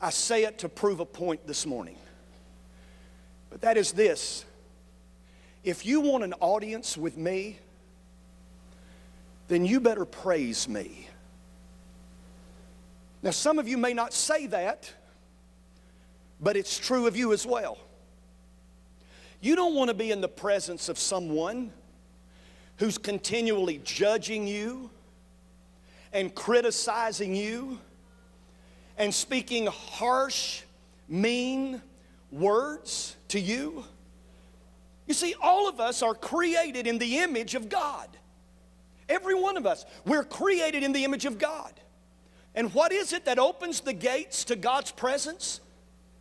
I 0.02 0.10
say 0.10 0.44
it 0.44 0.60
to 0.60 0.70
prove 0.70 1.00
a 1.00 1.06
point 1.06 1.48
this 1.48 1.66
morning. 1.66 1.98
But 3.50 3.62
that 3.62 3.78
is 3.78 3.92
this 3.92 4.46
if 5.64 5.86
you 5.86 6.02
want 6.02 6.24
an 6.24 6.34
audience 6.40 6.98
with 6.98 7.18
me, 7.18 7.58
then 9.48 9.66
you 9.66 9.80
better 9.80 10.06
praise 10.06 10.68
me. 10.68 11.08
Now, 13.24 13.32
some 13.32 13.58
of 13.58 13.68
you 13.68 13.78
may 13.78 13.94
not 13.94 14.14
say 14.14 14.46
that, 14.48 14.94
but 16.40 16.56
it's 16.56 16.78
true 16.78 17.08
of 17.08 17.18
you 17.18 17.34
as 17.34 17.46
well. 17.46 17.80
You 19.42 19.56
don't 19.56 19.74
want 19.74 19.90
to 19.90 19.96
be 19.96 20.12
in 20.12 20.22
the 20.22 20.28
presence 20.28 20.90
of 20.90 21.00
someone 21.00 21.72
who's 22.78 22.98
continually 22.98 23.82
judging 23.84 24.48
you 24.48 24.92
and 26.14 26.34
criticizing 26.36 27.36
you 27.36 27.80
and 28.98 29.14
speaking 29.14 29.68
harsh, 29.68 30.62
mean 31.08 31.82
words 32.32 33.16
to 33.30 33.40
you. 33.40 33.84
You 35.08 35.14
see, 35.14 35.36
all 35.42 35.70
of 35.70 35.80
us 35.80 36.02
are 36.02 36.16
created 36.16 36.88
in 36.88 36.98
the 36.98 37.20
image 37.20 37.56
of 37.56 37.70
God. 37.70 38.10
Every 39.08 39.36
one 39.36 39.58
of 39.58 39.66
us. 39.66 39.86
We're 40.06 40.24
created 40.24 40.84
in 40.84 40.92
the 40.92 41.04
image 41.04 41.26
of 41.26 41.38
God. 41.38 41.74
And 42.56 42.74
what 42.74 42.92
is 42.92 43.14
it 43.14 43.26
that 43.26 43.38
opens 43.38 43.82
the 43.82 43.94
gates 43.94 44.46
to 44.46 44.56
God's 44.56 44.92
presence? 44.92 45.60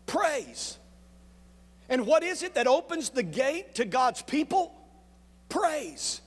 Praise. 0.06 0.78
And 1.88 2.06
what 2.06 2.22
is 2.22 2.42
it 2.42 2.54
that 2.54 2.66
opens 2.66 3.10
the 3.10 3.22
gate 3.22 3.76
to 3.76 3.84
God's 3.84 4.20
people? 4.20 4.74
Praise. 5.48 6.20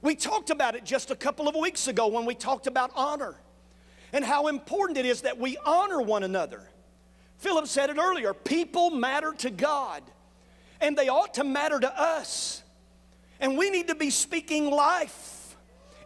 We 0.00 0.14
talked 0.14 0.50
about 0.50 0.74
it 0.74 0.84
just 0.84 1.10
a 1.10 1.16
couple 1.16 1.48
of 1.48 1.54
weeks 1.54 1.88
ago 1.88 2.06
when 2.06 2.24
we 2.24 2.34
talked 2.34 2.66
about 2.66 2.90
honor 2.94 3.36
and 4.12 4.24
how 4.24 4.48
important 4.48 4.98
it 4.98 5.06
is 5.06 5.22
that 5.22 5.38
we 5.38 5.56
honor 5.64 6.00
one 6.00 6.22
another. 6.22 6.62
Philip 7.38 7.66
said 7.66 7.90
it 7.90 7.98
earlier 7.98 8.34
people 8.34 8.90
matter 8.90 9.32
to 9.38 9.50
God, 9.50 10.02
and 10.80 10.96
they 10.96 11.08
ought 11.08 11.34
to 11.34 11.44
matter 11.44 11.80
to 11.80 12.00
us. 12.00 12.62
And 13.40 13.58
we 13.58 13.70
need 13.70 13.88
to 13.88 13.94
be 13.94 14.10
speaking 14.10 14.70
life 14.70 15.56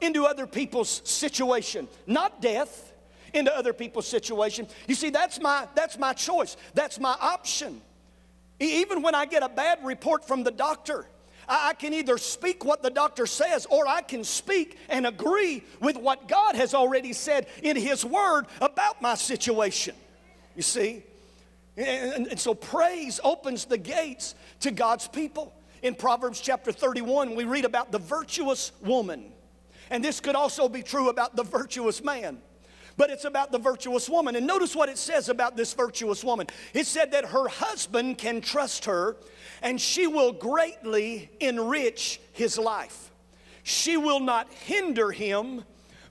into 0.01 0.25
other 0.25 0.47
people's 0.47 1.03
situation, 1.05 1.89
not 2.07 2.41
death 2.41 2.93
into 3.35 3.55
other 3.55 3.73
people's 3.73 4.07
situation. 4.07 4.67
You 4.87 4.95
see, 4.95 5.11
that's 5.11 5.41
my, 5.41 5.69
that's 5.75 5.99
my 5.99 6.13
choice, 6.13 6.57
that's 6.75 6.99
my 6.99 7.17
option. 7.21 7.83
Even 8.59 9.03
when 9.03 9.15
I 9.15 9.27
get 9.27 9.43
a 9.43 9.49
bad 9.49 9.85
report 9.85 10.27
from 10.27 10.43
the 10.43 10.51
doctor, 10.51 11.07
I 11.49 11.75
can 11.75 11.95
either 11.95 12.19
speak 12.19 12.65
what 12.65 12.83
the 12.83 12.91
doctor 12.91 13.27
says 13.27 13.67
or 13.67 13.87
I 13.87 14.03
can 14.03 14.25
speak 14.25 14.79
and 14.89 15.07
agree 15.07 15.63
with 15.81 15.97
what 15.97 16.29
God 16.29 16.57
has 16.57 16.75
already 16.75 17.13
said 17.13 17.47
in 17.63 17.77
His 17.77 18.05
Word 18.05 18.47
about 18.61 19.01
my 19.01 19.15
situation. 19.15 19.95
You 20.55 20.63
see? 20.63 21.05
And, 21.77 22.27
and, 22.29 22.41
so 22.41 22.55
praise 22.55 23.21
opens 23.23 23.67
the 23.67 23.77
gates 23.77 24.35
to 24.61 24.71
God's 24.71 25.07
people. 25.07 25.55
In 25.83 25.95
Proverbs 25.95 26.41
chapter 26.41 26.73
31, 26.73 27.35
we 27.35 27.45
read 27.45 27.67
about 27.67 27.93
the 27.93 27.99
virtuous 27.99 28.73
woman. 28.81 29.33
And 29.91 30.03
this 30.03 30.21
could 30.21 30.35
also 30.35 30.69
be 30.69 30.83
true 30.83 31.11
about 31.11 31.37
the 31.37 31.45
virtuous 31.45 32.03
man 32.03 32.39
but 32.97 33.11
it's 33.11 33.25
about 33.25 33.53
the 33.53 33.59
virtuous 33.59 34.09
woman. 34.09 34.37
And 34.37 34.47
notice 34.47 34.75
what 34.75 34.89
it 34.89 34.99
says 34.99 35.29
about 35.29 35.57
this 35.57 35.73
virtuous 35.75 36.25
woman. 36.25 36.47
It 36.73 36.87
said 36.87 37.13
that 37.13 37.27
her 37.27 37.49
husband 37.49 38.19
can 38.19 38.41
trust 38.41 38.87
her 38.87 39.17
and 39.63 39.81
she 39.81 40.07
will 40.07 40.33
greatly 40.33 41.31
enrich 41.41 42.21
his 42.33 42.59
life. 42.59 43.11
She 43.63 43.97
will 43.97 44.21
not 44.21 44.53
hinder 44.53 45.11
him, 45.11 45.65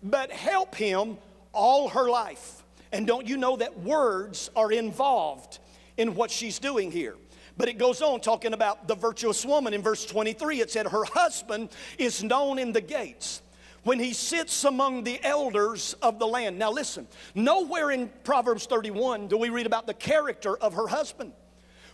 but 0.04 0.32
help 0.32 0.76
him 0.76 1.18
all 1.54 1.90
her 1.90 2.10
life. 2.10 2.64
And 2.92 3.08
don't 3.08 3.28
you 3.28 3.38
know 3.38 3.58
that 3.58 3.80
words 3.80 4.50
are 4.56 4.72
involved 4.72 5.60
in 5.98 6.16
what 6.16 6.32
she's 6.32 6.60
doing 6.60 6.92
here? 6.92 7.16
But 7.58 7.70
it 7.70 7.78
goes 7.78 8.02
on 8.02 8.20
talking 8.20 8.54
about 8.54 8.88
the 8.88 8.96
virtuous 8.96 9.46
woman 9.46 9.74
in 9.74 9.82
verse 9.82 10.06
23. 10.06 10.60
It 10.60 10.70
said, 10.70 10.88
Her 10.88 11.06
husband 11.06 11.70
is 11.98 12.22
known 12.24 12.60
in 12.60 12.74
the 12.74 12.82
gates 12.82 13.42
when 13.86 14.00
he 14.00 14.14
sits 14.14 14.64
among 14.64 15.04
the 15.04 15.24
elders 15.24 15.96
of 16.02 16.18
the 16.18 16.26
land. 16.26 16.58
Now, 16.58 16.72
listen, 16.72 17.08
nowhere 17.36 17.92
in 17.92 18.10
Proverbs 18.24 18.66
31 18.66 19.28
do 19.28 19.38
we 19.38 19.50
read 19.50 19.68
about 19.68 19.86
the 19.86 19.94
character 19.94 20.58
of 20.58 20.74
her 20.74 20.88
husband. 20.88 21.34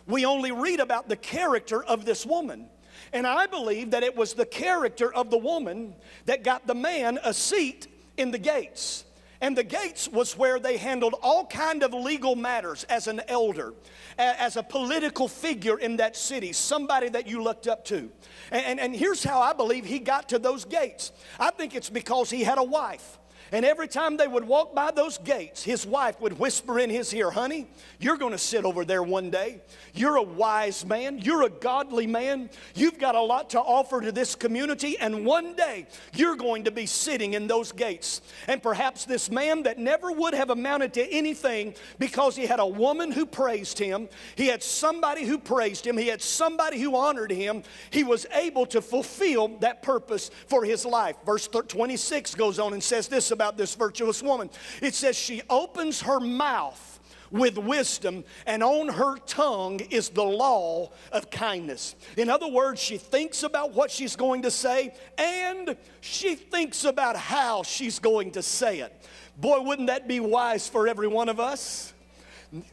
We 0.06 0.24
only 0.24 0.52
read 0.52 0.80
about 0.80 1.10
the 1.10 1.16
character 1.16 1.84
of 1.84 2.06
this 2.06 2.24
woman. 2.24 2.66
And 3.12 3.26
I 3.26 3.46
believe 3.46 3.90
that 3.90 4.02
it 4.02 4.16
was 4.16 4.32
the 4.32 4.46
character 4.46 5.12
of 5.12 5.30
the 5.30 5.36
woman 5.36 5.94
that 6.24 6.42
got 6.42 6.66
the 6.66 6.74
man 6.74 7.18
a 7.22 7.34
seat 7.34 7.88
in 8.16 8.30
the 8.30 8.38
gates 8.38 9.04
and 9.42 9.58
the 9.58 9.64
gates 9.64 10.08
was 10.08 10.38
where 10.38 10.58
they 10.60 10.76
handled 10.78 11.16
all 11.20 11.44
kind 11.44 11.82
of 11.82 11.92
legal 11.92 12.36
matters 12.36 12.84
as 12.84 13.08
an 13.08 13.20
elder 13.28 13.74
as 14.16 14.56
a 14.56 14.62
political 14.62 15.26
figure 15.26 15.78
in 15.78 15.96
that 15.96 16.16
city 16.16 16.52
somebody 16.52 17.08
that 17.08 17.26
you 17.26 17.42
looked 17.42 17.66
up 17.66 17.84
to. 17.84 18.10
And, 18.50 18.64
and, 18.64 18.80
and 18.80 18.96
here's 18.96 19.24
how 19.24 19.40
i 19.40 19.52
believe 19.52 19.84
he 19.84 19.98
got 19.98 20.28
to 20.30 20.38
those 20.38 20.64
gates. 20.64 21.12
I 21.38 21.50
think 21.50 21.74
it's 21.74 21.90
because 21.90 22.30
he 22.30 22.44
had 22.44 22.58
a 22.58 22.62
wife 22.62 23.18
and 23.52 23.66
every 23.66 23.86
time 23.86 24.16
they 24.16 24.26
would 24.26 24.44
walk 24.44 24.74
by 24.74 24.90
those 24.90 25.18
gates, 25.18 25.62
his 25.62 25.86
wife 25.86 26.18
would 26.22 26.38
whisper 26.38 26.78
in 26.78 26.88
his 26.88 27.12
ear, 27.12 27.30
Honey, 27.30 27.66
you're 28.00 28.16
going 28.16 28.32
to 28.32 28.38
sit 28.38 28.64
over 28.64 28.82
there 28.86 29.02
one 29.02 29.28
day. 29.28 29.60
You're 29.92 30.16
a 30.16 30.22
wise 30.22 30.86
man. 30.86 31.18
You're 31.18 31.42
a 31.42 31.50
godly 31.50 32.06
man. 32.06 32.48
You've 32.74 32.98
got 32.98 33.14
a 33.14 33.20
lot 33.20 33.50
to 33.50 33.60
offer 33.60 34.00
to 34.00 34.10
this 34.10 34.34
community. 34.34 34.98
And 34.98 35.26
one 35.26 35.54
day 35.54 35.86
you're 36.14 36.34
going 36.34 36.64
to 36.64 36.70
be 36.70 36.86
sitting 36.86 37.34
in 37.34 37.46
those 37.46 37.72
gates. 37.72 38.22
And 38.48 38.62
perhaps 38.62 39.04
this 39.04 39.30
man 39.30 39.64
that 39.64 39.78
never 39.78 40.10
would 40.10 40.32
have 40.32 40.48
amounted 40.48 40.94
to 40.94 41.06
anything 41.12 41.74
because 41.98 42.34
he 42.34 42.46
had 42.46 42.58
a 42.58 42.66
woman 42.66 43.12
who 43.12 43.26
praised 43.26 43.78
him, 43.78 44.08
he 44.34 44.46
had 44.46 44.62
somebody 44.62 45.26
who 45.26 45.36
praised 45.36 45.86
him, 45.86 45.98
he 45.98 46.06
had 46.06 46.22
somebody 46.22 46.80
who 46.80 46.96
honored 46.96 47.30
him, 47.30 47.64
he 47.90 48.02
was 48.02 48.24
able 48.32 48.64
to 48.64 48.80
fulfill 48.80 49.48
that 49.58 49.82
purpose 49.82 50.30
for 50.46 50.64
his 50.64 50.86
life. 50.86 51.16
Verse 51.26 51.46
26 51.48 52.34
goes 52.34 52.58
on 52.58 52.72
and 52.72 52.82
says 52.82 53.08
this 53.08 53.30
about 53.30 53.41
about 53.42 53.56
this 53.56 53.74
virtuous 53.74 54.22
woman. 54.22 54.48
It 54.80 54.94
says, 54.94 55.16
She 55.16 55.42
opens 55.50 56.02
her 56.02 56.20
mouth 56.20 57.00
with 57.32 57.58
wisdom, 57.58 58.22
and 58.46 58.62
on 58.62 58.88
her 58.88 59.16
tongue 59.16 59.80
is 59.90 60.10
the 60.10 60.22
law 60.22 60.92
of 61.10 61.28
kindness. 61.30 61.96
In 62.16 62.30
other 62.30 62.46
words, 62.46 62.80
she 62.80 62.98
thinks 62.98 63.42
about 63.42 63.72
what 63.72 63.90
she's 63.90 64.14
going 64.14 64.42
to 64.42 64.50
say, 64.50 64.94
and 65.18 65.76
she 66.00 66.36
thinks 66.36 66.84
about 66.84 67.16
how 67.16 67.64
she's 67.64 67.98
going 67.98 68.30
to 68.32 68.42
say 68.42 68.80
it. 68.80 69.08
Boy, 69.38 69.60
wouldn't 69.60 69.88
that 69.88 70.06
be 70.06 70.20
wise 70.20 70.68
for 70.68 70.86
every 70.86 71.08
one 71.08 71.28
of 71.28 71.40
us? 71.40 71.94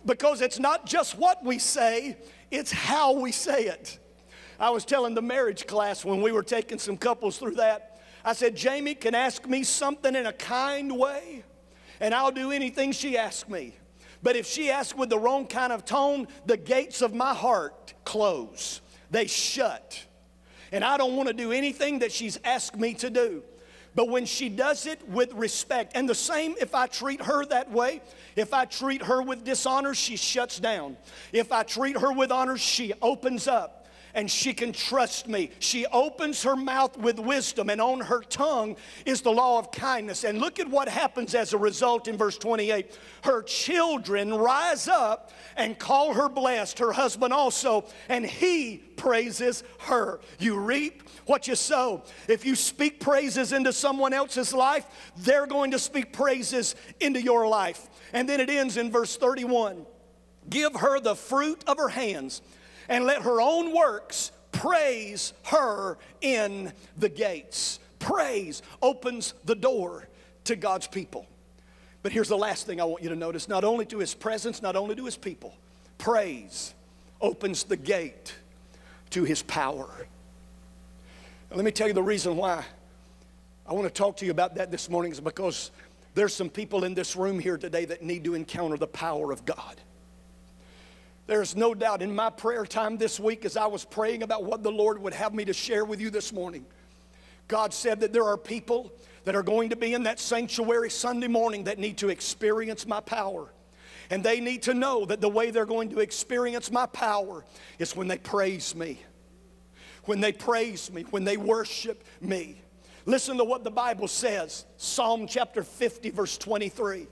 Because 0.06 0.42
it's 0.42 0.60
not 0.60 0.86
just 0.86 1.18
what 1.18 1.44
we 1.44 1.58
say, 1.58 2.18
it's 2.52 2.72
how 2.72 3.14
we 3.14 3.32
say 3.32 3.64
it. 3.64 3.98
I 4.60 4.70
was 4.70 4.84
telling 4.86 5.16
the 5.16 5.22
marriage 5.22 5.66
class 5.66 6.06
when 6.06 6.22
we 6.22 6.34
were 6.34 6.44
taking 6.44 6.78
some 6.78 6.98
couples 6.98 7.40
through 7.40 7.56
that. 7.56 7.89
I 8.24 8.34
said, 8.34 8.56
Jamie 8.56 8.96
can 8.96 9.16
ask 9.16 9.48
me 9.48 9.64
something 9.64 10.16
in 10.16 10.26
a 10.26 10.34
kind 10.34 10.98
way, 10.98 11.44
and 12.00 12.14
I'll 12.14 12.32
do 12.32 12.52
anything 12.52 12.92
she 12.92 13.18
asks 13.18 13.50
me. 13.50 13.74
But 14.22 14.36
if 14.36 14.46
she 14.46 14.70
asks 14.70 14.98
with 14.98 15.10
the 15.10 15.18
wrong 15.18 15.48
kind 15.48 15.72
of 15.72 15.86
tone, 15.86 16.28
the 16.46 16.58
gates 16.58 17.02
of 17.02 17.14
my 17.14 17.34
heart 17.34 17.94
close, 18.04 18.82
they 19.10 19.28
shut. 19.28 20.06
And 20.72 20.84
I 20.84 20.98
don't 20.98 21.16
want 21.16 21.28
to 21.30 21.34
do 21.34 21.52
anything 21.52 22.00
that 22.00 22.12
she's 22.12 22.38
asked 22.44 22.78
me 22.78 22.94
to 22.96 23.10
do. 23.10 23.44
but 23.96 24.10
when 24.10 24.26
she 24.26 24.50
does 24.50 24.86
it 24.86 25.08
with 25.10 25.34
respect. 25.34 25.94
And 25.96 26.08
the 26.08 26.16
same 26.16 26.56
if 26.62 26.76
I 26.76 26.88
treat 26.88 27.22
her 27.22 27.46
that 27.46 27.72
way, 27.72 28.02
if 28.36 28.54
I 28.54 28.66
treat 28.66 29.04
her 29.04 29.22
with 29.22 29.44
dishonor, 29.44 29.94
she 29.94 30.16
shuts 30.16 30.60
down. 30.60 30.98
If 31.34 31.52
I 31.52 31.64
treat 31.64 31.98
her 31.98 32.12
with 32.12 32.32
honor, 32.32 32.58
she 32.58 32.94
opens 33.02 33.48
up 33.48 33.79
and 34.14 34.30
she 34.30 34.54
can 34.54 34.72
trust 34.72 35.28
me. 35.28 35.52
She 35.60 35.86
opens 35.88 36.44
her 36.44 36.56
mouth 36.56 36.98
with 36.98 37.20
wisdom, 37.20 37.70
and 37.70 37.82
on 37.82 38.02
her 38.02 38.22
tongue 38.22 38.76
is 39.06 39.22
the 39.22 39.32
law 39.32 39.60
of 39.60 39.72
kindness. 39.72 40.24
And 40.24 40.40
look 40.40 40.60
at 40.60 40.68
what 40.70 40.88
happens 40.88 41.36
as 41.36 41.54
a 41.54 41.58
result 41.58 42.08
in 42.08 42.18
verse 42.18 42.38
28. 42.38 42.98
Her 43.24 43.44
children 43.44 44.34
rise 44.34 44.88
up 44.88 45.32
and 45.56 45.78
call 45.78 46.14
her 46.14 46.30
blessed, 46.30 46.80
her 46.80 46.92
husband 46.92 47.34
also, 47.34 47.86
and 48.08 48.26
he 48.26 48.78
praises 48.96 49.64
her. 49.80 50.20
You 50.40 50.60
reap 50.60 51.04
what 51.26 51.48
you 51.48 51.56
sow. 51.56 52.04
If 52.28 52.46
you 52.46 52.56
speak 52.56 53.00
praises 53.00 53.54
into 53.54 53.72
someone 53.72 54.14
else's 54.14 54.54
life, 54.54 54.86
they're 55.18 55.48
going 55.48 55.72
to 55.72 55.80
speak 55.80 56.12
praises 56.12 56.76
into 57.00 57.22
your 57.22 57.48
life. 57.48 57.90
And 58.14 58.28
then 58.28 58.40
it 58.40 58.50
ends 58.50 58.78
in 58.78 58.92
verse 58.92 59.16
31 59.16 59.86
Give 60.50 60.74
her 60.76 61.00
the 61.00 61.16
fruit 61.16 61.64
of 61.68 61.78
her 61.78 61.90
hands 61.90 62.42
and 62.90 63.06
let 63.06 63.22
her 63.22 63.40
own 63.40 63.74
works 63.74 64.32
praise 64.52 65.34
her 65.46 65.98
in 66.22 66.74
the 66.98 67.08
gates. 67.08 67.80
Praise 68.00 68.62
opens 68.82 69.34
the 69.46 69.56
door 69.56 70.08
to 70.46 70.56
God's 70.56 70.88
people. 70.88 71.28
But 72.02 72.12
here's 72.12 72.30
the 72.30 72.38
last 72.38 72.66
thing 72.66 72.82
I 72.82 72.86
want 72.86 73.04
you 73.04 73.10
to 73.10 73.16
notice 73.16 73.48
not 73.48 73.64
only 73.64 73.86
to 73.88 74.00
his 74.00 74.14
presence, 74.14 74.62
not 74.62 74.76
only 74.76 74.96
to 74.96 75.06
his 75.06 75.18
people, 75.18 75.54
praise 75.98 76.74
opens 77.22 77.64
the 77.64 77.78
gate 77.78 78.36
to 79.12 79.24
his 79.24 79.44
power. 79.44 80.08
Now, 81.50 81.58
let 81.58 81.66
me 81.66 81.72
tell 81.72 81.88
you 81.88 81.94
the 81.94 82.02
reason 82.04 82.38
why 82.38 82.64
I 83.68 83.74
want 83.74 83.88
to 83.88 83.94
talk 83.94 84.18
to 84.18 84.26
you 84.26 84.32
about 84.32 84.56
that 84.56 84.72
this 84.72 84.90
morning 84.90 85.12
is 85.12 85.20
because 85.20 85.72
there's 86.16 86.34
some 86.34 86.50
people 86.50 86.86
in 86.86 86.94
this 86.94 87.16
room 87.16 87.40
here 87.40 87.58
today 87.58 87.86
that 87.86 88.02
need 88.02 88.24
to 88.24 88.34
encounter 88.34 88.78
the 88.78 88.88
power 88.88 89.32
of 89.32 89.46
God. 89.46 89.80
There's 91.30 91.56
no 91.56 91.76
doubt 91.76 92.02
in 92.02 92.16
my 92.16 92.32
prayer 92.32 92.66
time 92.66 92.98
this 92.98 93.20
week 93.20 93.46
as 93.46 93.56
I 93.56 93.68
was 93.68 93.86
praying 93.86 94.24
about 94.24 94.46
what 94.46 94.64
the 94.64 94.72
Lord 94.72 95.00
would 95.00 95.14
have 95.14 95.32
me 95.32 95.46
to 95.46 95.54
share 95.54 95.86
with 95.86 96.02
you 96.02 96.10
this 96.10 96.34
morning, 96.34 96.66
God 97.48 97.72
said 97.72 98.00
that 98.00 98.12
there 98.12 98.24
are 98.24 98.36
people 98.36 98.92
that 99.26 99.36
are 99.36 99.44
going 99.44 99.70
to 99.70 99.76
be 99.76 99.94
in 99.94 100.02
that 100.04 100.20
sanctuary 100.20 100.90
Sunday 100.90 101.28
morning 101.28 101.66
that 101.66 101.78
need 101.78 102.00
to 102.00 102.10
experience 102.10 102.88
my 102.88 103.00
power. 103.00 103.54
And 104.10 104.24
they 104.24 104.40
need 104.40 104.64
to 104.64 104.74
know 104.74 105.06
that 105.06 105.22
the 105.22 105.30
way 105.30 105.52
they're 105.52 105.68
going 105.68 105.92
to 105.92 106.00
experience 106.00 106.72
my 106.72 106.88
power 106.88 107.46
is 107.78 107.96
when 107.96 108.08
they 108.08 108.18
praise 108.18 108.74
me. 108.74 109.00
When 110.06 110.22
they 110.22 110.32
praise 110.32 110.92
me, 110.92 111.04
when 111.12 111.26
they 111.26 111.38
worship 111.38 112.04
me. 112.22 112.60
Listen 113.06 113.38
to 113.38 113.44
what 113.44 113.64
the 113.64 113.70
Bible 113.70 114.08
says 114.08 114.66
Psalm 114.78 115.28
chapter 115.28 115.62
50, 115.62 116.10
verse 116.10 116.40
23. 116.40 117.06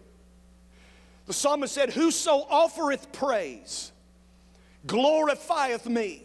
The 1.28 1.34
psalmist 1.34 1.76
said, 1.76 1.92
Whoso 1.92 2.48
offereth 2.50 3.12
praise 3.12 3.92
glorifieth 4.88 5.86
me. 5.86 6.24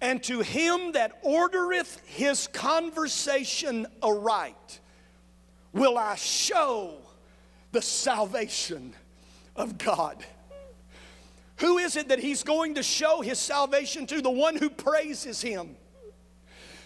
And 0.00 0.22
to 0.24 0.40
him 0.40 0.92
that 0.92 1.22
ordereth 1.22 2.00
his 2.06 2.46
conversation 2.46 3.86
aright 4.02 4.80
will 5.72 5.98
I 5.98 6.14
show 6.14 6.94
the 7.72 7.82
salvation 7.82 8.94
of 9.54 9.76
God. 9.78 10.24
Who 11.56 11.76
is 11.76 11.96
it 11.96 12.08
that 12.08 12.18
he's 12.18 12.42
going 12.42 12.76
to 12.76 12.82
show 12.82 13.20
his 13.20 13.38
salvation 13.38 14.06
to? 14.06 14.22
The 14.22 14.30
one 14.30 14.56
who 14.56 14.70
praises 14.70 15.42
him, 15.42 15.76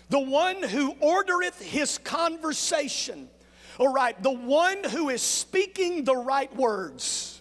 the 0.09 0.18
one 0.18 0.62
who 0.62 0.94
ordereth 0.94 1.62
his 1.62 1.98
conversation. 1.98 3.31
All 3.79 3.92
right, 3.92 4.20
the 4.20 4.33
one 4.33 4.83
who 4.85 5.11
is 5.11 5.22
speaking 5.22 6.05
the 6.05 6.16
right 6.16 6.55
words 6.57 7.34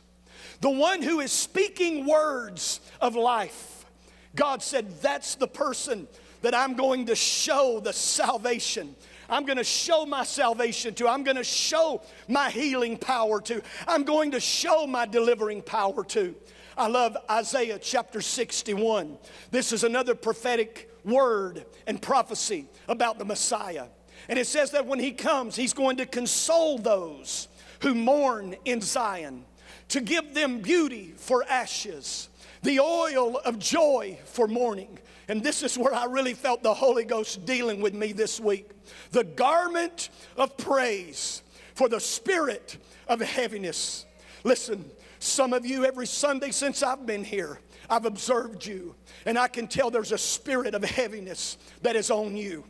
the 0.64 0.70
one 0.70 1.02
who 1.02 1.20
is 1.20 1.34
speaking 1.34 2.06
words 2.06 2.80
of 3.02 3.18
life. 3.18 3.86
God 4.34 4.64
said, 4.64 5.02
That's 5.02 5.36
the 5.36 5.48
person 5.48 6.08
that 6.42 6.56
I'm 6.56 6.76
going 6.76 7.08
to 7.08 7.16
show 7.16 7.82
the 7.84 7.92
salvation. 7.92 8.96
I'm 9.30 9.46
going 9.46 9.58
to 9.58 9.66
show 9.66 10.06
my 10.06 10.24
salvation 10.24 10.94
to. 10.96 11.10
I'm 11.10 11.26
going 11.26 11.36
to 11.36 11.44
show 11.44 12.02
my 12.30 12.50
healing 12.50 12.96
power 12.96 13.42
to. 13.42 13.62
I'm 13.90 14.06
going 14.06 14.32
to 14.32 14.40
show 14.40 14.88
my 14.88 15.06
delivering 15.06 15.64
power 15.64 16.02
to. 16.06 16.34
I 16.78 16.88
love 16.88 17.18
Isaiah 17.30 17.78
chapter 17.78 18.22
61. 18.22 19.18
This 19.52 19.74
is 19.74 19.84
another 19.84 20.16
prophetic 20.16 20.90
word 21.04 21.66
and 21.88 22.02
prophecy 22.02 22.68
about 22.88 23.20
the 23.20 23.26
Messiah. 23.26 23.88
And 24.30 24.40
it 24.40 24.48
says 24.48 24.72
that 24.72 24.86
when 24.86 25.00
he 25.00 25.12
comes, 25.12 25.58
he's 25.58 25.74
going 25.74 25.98
to 25.98 26.06
console 26.06 26.78
those 26.78 27.50
who 27.82 27.94
mourn 27.94 28.56
in 28.64 28.80
Zion 28.80 29.44
to 29.90 30.02
give 30.02 30.34
them 30.34 30.60
beauty 30.60 31.14
for 31.18 31.44
ashes, 31.44 32.30
the 32.62 32.80
oil 32.80 33.38
of 33.40 33.60
joy 33.60 34.20
for 34.26 34.48
mourning. 34.48 35.00
And 35.28 35.44
this 35.44 35.64
is 35.64 35.78
where 35.78 35.94
I 35.94 36.06
really 36.06 36.34
felt 36.34 36.64
the 36.64 36.74
Holy 36.74 37.06
Ghost 37.06 37.46
dealing 37.46 37.82
with 37.82 37.94
me 37.94 38.12
this 38.12 38.40
week. 38.40 38.70
The 39.12 39.24
garment 39.24 40.10
of 40.36 40.58
praise 40.58 41.42
for 41.76 41.88
the 41.88 42.00
spirit 42.00 42.78
of 43.08 43.22
heaviness. 43.22 44.06
Listen, 44.44 44.90
some 45.20 45.54
of 45.54 45.66
you, 45.66 45.86
every 45.86 46.08
Sunday 46.08 46.52
since 46.52 46.84
I've 46.84 47.06
been 47.06 47.24
here, 47.24 47.60
I've 47.90 48.06
observed 48.06 48.66
you, 48.66 48.96
and 49.26 49.38
I 49.38 49.48
can 49.48 49.68
tell 49.68 49.90
there's 49.90 50.12
a 50.12 50.18
spirit 50.18 50.74
of 50.74 50.84
heaviness 50.84 51.58
that 51.82 51.96
is 51.96 52.12
on 52.12 52.36
you. 52.36 52.64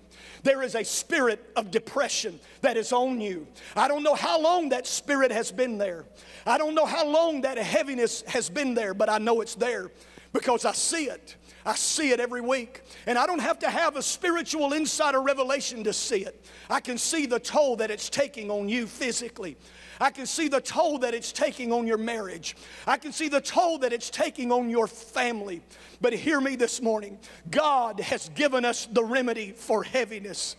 There 0.43 0.61
is 0.61 0.75
a 0.75 0.83
spirit 0.83 1.43
of 1.55 1.71
depression 1.71 2.39
that 2.61 2.77
is 2.77 2.91
on 2.91 3.21
you. 3.21 3.47
I 3.75 3.87
don't 3.87 4.03
know 4.03 4.13
how 4.13 4.39
long 4.39 4.69
that 4.69 4.85
spirit 4.85 5.31
has 5.31 5.51
been 5.51 5.77
there. 5.77 6.05
I 6.45 6.57
don't 6.57 6.75
know 6.75 6.85
how 6.85 7.07
long 7.07 7.41
that 7.41 7.57
heaviness 7.57 8.23
has 8.27 8.49
been 8.49 8.73
there, 8.73 8.93
but 8.93 9.09
I 9.09 9.17
know 9.17 9.41
it's 9.41 9.55
there 9.55 9.89
because 10.33 10.65
I 10.65 10.73
see 10.73 11.05
it. 11.05 11.37
I 11.65 11.75
see 11.75 12.11
it 12.11 12.19
every 12.19 12.41
week. 12.41 12.81
And 13.07 13.17
I 13.17 13.25
don't 13.25 13.39
have 13.39 13.59
to 13.59 13.69
have 13.69 13.95
a 13.95 14.01
spiritual 14.01 14.73
insider 14.73 15.21
revelation 15.21 15.83
to 15.85 15.93
see 15.93 16.25
it. 16.25 16.45
I 16.69 16.81
can 16.81 16.97
see 16.97 17.25
the 17.25 17.39
toll 17.39 17.77
that 17.77 17.89
it's 17.89 18.09
taking 18.09 18.51
on 18.51 18.67
you 18.67 18.85
physically. 18.85 19.55
I 20.01 20.11
can 20.11 20.25
see 20.25 20.47
the 20.49 20.59
toll 20.59 20.97
that 20.99 21.13
it's 21.13 21.31
taking 21.31 21.71
on 21.71 21.87
your 21.87 21.97
marriage. 21.97 22.57
I 22.85 22.97
can 22.97 23.13
see 23.13 23.29
the 23.29 23.39
toll 23.39 23.77
that 23.79 23.93
it's 23.93 24.09
taking 24.09 24.51
on 24.51 24.69
your 24.69 24.87
family. 24.87 25.61
But 26.01 26.13
hear 26.13 26.41
me 26.41 26.55
this 26.55 26.81
morning 26.81 27.17
God 27.49 27.99
has 28.01 28.29
given 28.29 28.65
us 28.65 28.85
the 28.85 29.03
remedy 29.03 29.51
for 29.51 29.83
heaviness. 29.83 30.57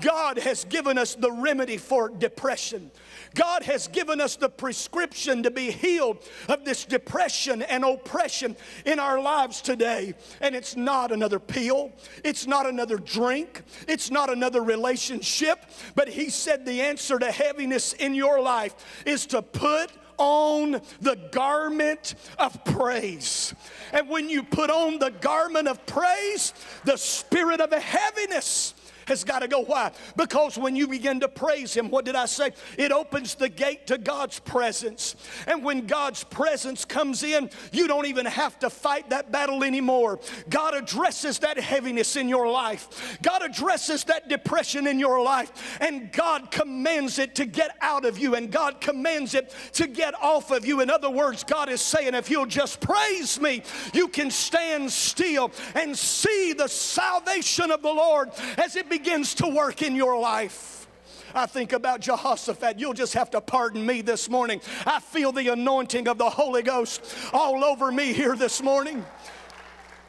God 0.00 0.38
has 0.38 0.64
given 0.64 0.96
us 0.96 1.14
the 1.14 1.30
remedy 1.30 1.76
for 1.76 2.08
depression. 2.08 2.90
God 3.36 3.62
has 3.64 3.86
given 3.86 4.20
us 4.20 4.34
the 4.34 4.48
prescription 4.48 5.42
to 5.44 5.50
be 5.50 5.70
healed 5.70 6.18
of 6.48 6.64
this 6.64 6.84
depression 6.84 7.62
and 7.62 7.84
oppression 7.84 8.56
in 8.84 8.98
our 8.98 9.20
lives 9.20 9.60
today. 9.60 10.14
And 10.40 10.56
it's 10.56 10.74
not 10.74 11.12
another 11.12 11.38
pill, 11.38 11.92
it's 12.24 12.46
not 12.46 12.66
another 12.66 12.96
drink, 12.96 13.62
it's 13.86 14.10
not 14.10 14.32
another 14.32 14.62
relationship, 14.62 15.58
but 15.94 16.08
He 16.08 16.30
said 16.30 16.64
the 16.64 16.80
answer 16.80 17.18
to 17.18 17.30
heaviness 17.30 17.92
in 17.92 18.14
your 18.14 18.40
life 18.40 18.74
is 19.06 19.26
to 19.26 19.42
put 19.42 19.92
on 20.18 20.80
the 21.00 21.16
garment 21.30 22.14
of 22.38 22.64
praise. 22.64 23.54
And 23.92 24.08
when 24.08 24.30
you 24.30 24.42
put 24.42 24.70
on 24.70 24.98
the 24.98 25.10
garment 25.10 25.68
of 25.68 25.84
praise, 25.86 26.54
the 26.84 26.96
spirit 26.96 27.60
of 27.60 27.70
heaviness 27.70 28.74
has 29.06 29.24
got 29.24 29.40
to 29.40 29.48
go. 29.48 29.60
Why? 29.60 29.92
Because 30.16 30.58
when 30.58 30.76
you 30.76 30.86
begin 30.86 31.20
to 31.20 31.28
praise 31.28 31.74
Him, 31.74 31.90
what 31.90 32.04
did 32.04 32.14
I 32.14 32.26
say? 32.26 32.50
It 32.76 32.92
opens 32.92 33.34
the 33.34 33.48
gate 33.48 33.86
to 33.86 33.98
God's 33.98 34.38
presence. 34.40 35.16
And 35.46 35.64
when 35.64 35.86
God's 35.86 36.24
presence 36.24 36.84
comes 36.84 37.22
in, 37.22 37.50
you 37.72 37.88
don't 37.88 38.06
even 38.06 38.26
have 38.26 38.58
to 38.60 38.70
fight 38.70 39.10
that 39.10 39.32
battle 39.32 39.64
anymore. 39.64 40.20
God 40.48 40.74
addresses 40.74 41.38
that 41.40 41.58
heaviness 41.58 42.16
in 42.16 42.28
your 42.28 42.50
life, 42.50 43.18
God 43.22 43.42
addresses 43.42 44.04
that 44.04 44.28
depression 44.28 44.86
in 44.86 44.98
your 44.98 45.22
life, 45.22 45.78
and 45.80 46.12
God 46.12 46.50
commands 46.50 47.18
it 47.18 47.34
to 47.36 47.46
get 47.46 47.76
out 47.80 48.04
of 48.04 48.18
you, 48.18 48.34
and 48.34 48.50
God 48.50 48.80
commands 48.80 49.34
it 49.34 49.54
to 49.74 49.86
get 49.86 50.14
off 50.20 50.50
of 50.50 50.66
you. 50.66 50.80
In 50.80 50.90
other 50.90 51.10
words, 51.10 51.44
God 51.44 51.68
is 51.68 51.80
saying, 51.80 52.14
if 52.14 52.30
you'll 52.30 52.46
just 52.46 52.80
praise 52.80 53.40
me, 53.40 53.62
you 53.92 54.08
can 54.08 54.30
stand 54.30 54.90
still 54.90 55.52
and 55.74 55.96
see 55.96 56.52
the 56.52 56.68
salvation 56.68 57.70
of 57.70 57.82
the 57.82 57.92
Lord 57.92 58.30
as 58.58 58.76
it 58.76 58.88
begins 58.88 58.95
to 59.04 59.48
work 59.48 59.82
in 59.82 59.94
your 59.94 60.18
life. 60.18 60.86
I 61.34 61.46
think 61.46 61.72
about 61.72 62.00
Jehoshaphat. 62.00 62.78
You'll 62.78 62.94
just 62.94 63.14
have 63.14 63.30
to 63.30 63.40
pardon 63.40 63.84
me 63.84 64.00
this 64.00 64.30
morning. 64.30 64.60
I 64.86 65.00
feel 65.00 65.32
the 65.32 65.48
anointing 65.48 66.08
of 66.08 66.18
the 66.18 66.30
Holy 66.30 66.62
Ghost 66.62 67.04
all 67.32 67.64
over 67.64 67.92
me 67.92 68.12
here 68.12 68.36
this 68.36 68.62
morning. 68.62 69.04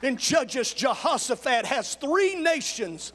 In 0.02 0.15
Judges, 0.15 0.73
Jehoshaphat 0.73 1.65
has 1.65 1.95
three 1.95 2.36
nations 2.36 3.13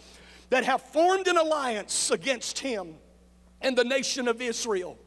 that 0.50 0.64
have 0.64 0.82
formed 0.82 1.26
an 1.26 1.38
alliance 1.38 2.10
against 2.10 2.58
him 2.58 2.96
and 3.60 3.78
the 3.78 3.84
nation 3.84 4.28
of 4.28 4.42
Israel. 4.42 4.98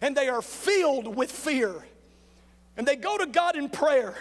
And 0.00 0.16
they 0.16 0.28
are 0.28 0.42
filled 0.42 1.16
with 1.16 1.32
fear. 1.32 1.84
And 2.76 2.86
they 2.86 2.96
go 2.96 3.18
to 3.18 3.26
God 3.26 3.56
in 3.56 3.68
prayer 3.68 4.16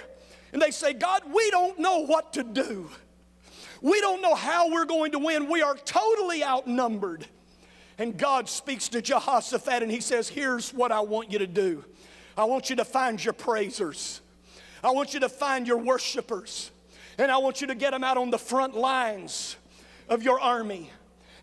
and 0.54 0.62
they 0.62 0.72
say, 0.72 0.94
God, 0.94 1.24
we 1.32 1.52
don't 1.52 1.78
know 1.80 2.00
what 2.00 2.34
to 2.34 2.44
do. 2.44 2.90
We 3.84 4.00
don't 4.00 4.22
know 4.22 4.34
how 4.34 4.72
we're 4.72 4.86
going 4.86 5.12
to 5.12 5.20
win. 5.20 5.50
We 5.50 5.62
are 5.62 5.76
totally 5.76 6.42
outnumbered. 6.42 7.28
And 7.98 8.18
God 8.18 8.48
speaks 8.50 8.88
to 8.90 9.02
Jehoshaphat 9.02 9.84
and 9.84 9.92
he 9.92 10.00
says, 10.00 10.30
Here's 10.30 10.74
what 10.74 10.92
I 10.92 11.02
want 11.02 11.32
you 11.32 11.40
to 11.40 11.48
do 11.48 11.84
I 12.36 12.46
want 12.46 12.70
you 12.70 12.78
to 12.78 12.86
find 12.86 13.24
your 13.24 13.34
praisers, 13.34 14.22
I 14.84 14.92
want 14.92 15.14
you 15.14 15.20
to 15.20 15.30
find 15.30 15.68
your 15.68 15.78
worshipers, 15.78 16.72
and 17.18 17.30
I 17.30 17.38
want 17.38 17.60
you 17.60 17.68
to 17.68 17.76
get 17.76 17.92
them 17.92 18.06
out 18.06 18.18
on 18.18 18.32
the 18.32 18.40
front 18.40 18.74
lines 18.74 19.58
of 20.08 20.24
your 20.24 20.40
army. 20.40 20.90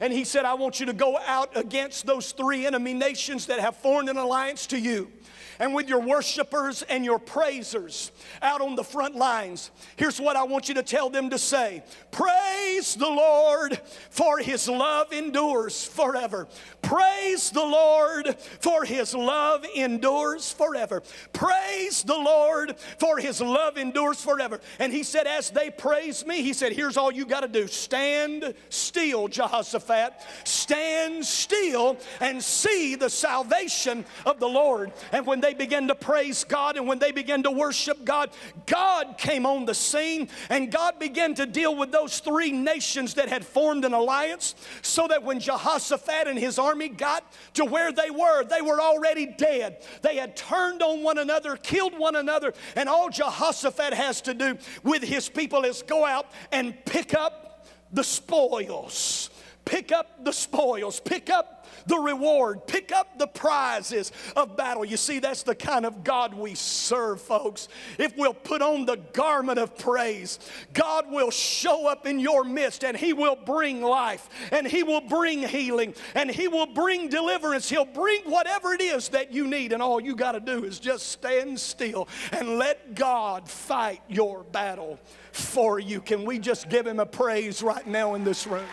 And 0.00 0.11
he 0.11 0.24
said, 0.24 0.46
I 0.46 0.55
want 0.55 0.81
you 0.81 0.87
to 0.87 0.94
go 0.94 1.18
out 1.18 1.55
against 1.55 2.07
those 2.07 2.33
three 2.33 2.66
enemy 2.66 2.94
nations 2.94 3.46
that 3.46 3.61
have 3.61 3.76
formed 3.76 4.09
an 4.09 4.16
alliance 4.16 4.66
to 4.68 4.81
you 4.81 5.12
and 5.61 5.75
with 5.75 5.88
your 5.88 6.01
worshipers 6.01 6.83
and 6.83 7.05
your 7.05 7.18
praisers 7.18 8.11
out 8.42 8.62
on 8.62 8.75
the 8.75 8.83
front 8.83 9.14
lines. 9.14 9.70
Here's 9.96 10.20
what 10.20 10.35
I 10.35 10.42
want 10.42 10.68
you 10.68 10.75
to 10.75 10.83
tell 10.83 11.11
them 11.11 11.31
to 11.31 11.38
say 11.38 11.85
Praise 12.11 12.94
the 12.96 13.09
Lord, 13.09 13.81
for 14.09 14.38
his 14.38 14.68
love 14.68 15.12
endures 15.12 15.85
forever. 15.85 16.49
Praise 16.83 17.51
the 17.51 17.64
Lord, 17.64 18.37
for 18.38 18.85
his 18.85 19.14
love 19.14 19.64
endures 19.77 20.51
forever. 20.51 21.03
Praise 21.33 22.03
the 22.03 22.16
Lord, 22.16 22.77
for 22.99 23.18
his 23.18 23.40
love 23.40 23.77
endures 23.77 24.20
forever. 24.20 24.61
And 24.79 24.92
he 24.92 25.03
said, 25.03 25.27
As 25.27 25.51
they 25.51 25.70
praise 25.70 26.25
me, 26.25 26.42
he 26.42 26.55
said, 26.55 26.73
Here's 26.73 26.96
all 26.96 27.12
you 27.12 27.27
got 27.27 27.40
to 27.40 27.49
do 27.49 27.66
stand 27.66 28.55
still, 28.70 29.29
Jehoshaphat. 29.29 30.14
Stand 30.44 31.25
still 31.25 31.99
and 32.20 32.42
see 32.42 32.94
the 32.94 33.11
salvation 33.11 34.07
of 34.25 34.40
the 34.40 34.49
Lord. 34.49 34.92
And 35.12 35.27
when 35.27 35.40
they 35.40 35.50
began 35.55 35.89
to 35.89 35.95
praise 35.95 36.45
God 36.45 36.77
and 36.77 36.87
when 36.87 36.99
they 36.99 37.13
began 37.13 37.43
to 37.45 37.51
worship 37.51 38.05
God, 38.05 38.31
God 38.67 39.17
came 39.19 39.47
on 39.47 39.65
the 39.65 39.75
scene 39.75 40.29
and 40.49 40.71
God 40.71 40.99
began 40.99 41.35
to 41.35 41.47
deal 41.47 41.77
with 41.77 41.93
those 41.93 42.21
three 42.21 42.53
nations 42.53 43.15
that 43.15 43.29
had 43.29 43.45
formed 43.45 43.85
an 43.85 43.93
alliance 43.93 44.55
so 44.83 45.07
that 45.09 45.23
when 45.23 45.41
Jehoshaphat 45.41 46.27
and 46.27 46.39
his 46.39 46.59
army 46.59 46.89
got 46.89 47.25
to 47.55 47.65
where 47.65 47.93
they 47.93 48.11
were, 48.11 48.45
they 48.45 48.63
were 48.63 48.81
already 48.81 49.27
dead. 49.27 49.85
They 50.03 50.17
had 50.17 50.37
turned 50.37 50.83
on 50.83 51.03
one 51.03 51.19
another, 51.19 51.57
killed 51.57 51.99
one 51.99 52.17
another, 52.17 52.55
and 52.77 52.89
all 52.89 53.09
Jehoshaphat 53.11 53.95
has 53.95 54.21
to 54.23 54.35
do 54.35 54.59
with 54.83 55.03
his 55.03 55.29
people 55.29 55.65
is 55.65 55.83
go 55.83 56.05
out 56.05 56.27
and 56.53 56.75
pick 56.85 57.15
up 57.15 57.67
the 57.93 58.05
spoils. 58.05 59.31
Pick 59.65 59.93
up 59.93 60.25
the 60.25 60.33
spoils. 60.33 61.01
Pick 61.01 61.31
up 61.31 61.60
the 61.87 61.99
reward, 61.99 62.66
pick 62.66 62.93
up 62.93 63.19
the 63.19 63.27
prizes 63.27 64.12
of 64.37 64.57
battle. 64.57 64.85
You 64.85 64.97
see, 64.97 65.19
that's 65.19 65.43
the 65.43 65.55
kind 65.55 65.87
of 65.87 66.05
God 66.05 66.35
we 66.35 66.55
serve, 66.55 67.21
folks. 67.21 67.69
If 67.99 68.16
we'll 68.16 68.35
put 68.35 68.62
on 68.62 68.87
the 68.87 68.97
garment 69.12 69.59
of 69.59 69.77
praise, 69.77 70.38
God 70.73 71.11
will 71.11 71.31
show 71.31 71.87
up 71.87 72.07
in 72.07 72.19
your 72.19 72.45
midst 72.45 72.85
and 72.85 72.97
He 72.97 73.12
will 73.12 73.37
bring 73.37 73.83
life 73.83 74.29
and 74.53 74.66
He 74.66 74.83
will 74.83 75.01
bring 75.01 75.43
healing 75.43 75.95
and 76.14 76.31
He 76.31 76.49
will 76.49 76.66
bring 76.66 77.09
deliverance. 77.09 77.69
He'll 77.69 77.85
bring 77.85 78.23
whatever 78.25 78.73
it 78.73 78.81
is 78.81 79.09
that 79.11 79.33
you 79.33 79.47
need, 79.47 79.73
and 79.73 79.83
all 79.83 80.01
you 80.01 80.16
got 80.16 80.33
to 80.33 80.40
do 80.40 80.64
is 80.64 80.79
just 80.79 81.09
stand 81.09 81.59
still 81.59 82.09
and 82.33 82.59
let 82.59 82.95
God 82.95 83.49
fight 83.49 84.01
your 84.09 84.45
battle 84.45 84.99
for 85.33 85.79
you. 85.79 86.01
Can 86.01 86.25
we 86.25 86.38
just 86.38 86.69
give 86.69 86.87
Him 86.87 87.01
a 87.01 87.07
praise 87.07 87.62
right 87.62 87.87
now 87.87 88.14
in 88.14 88.25
this 88.25 88.47
room? 88.47 88.66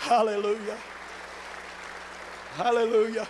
Hallelujah. 0.00 0.76
Hallelujah. 2.54 3.26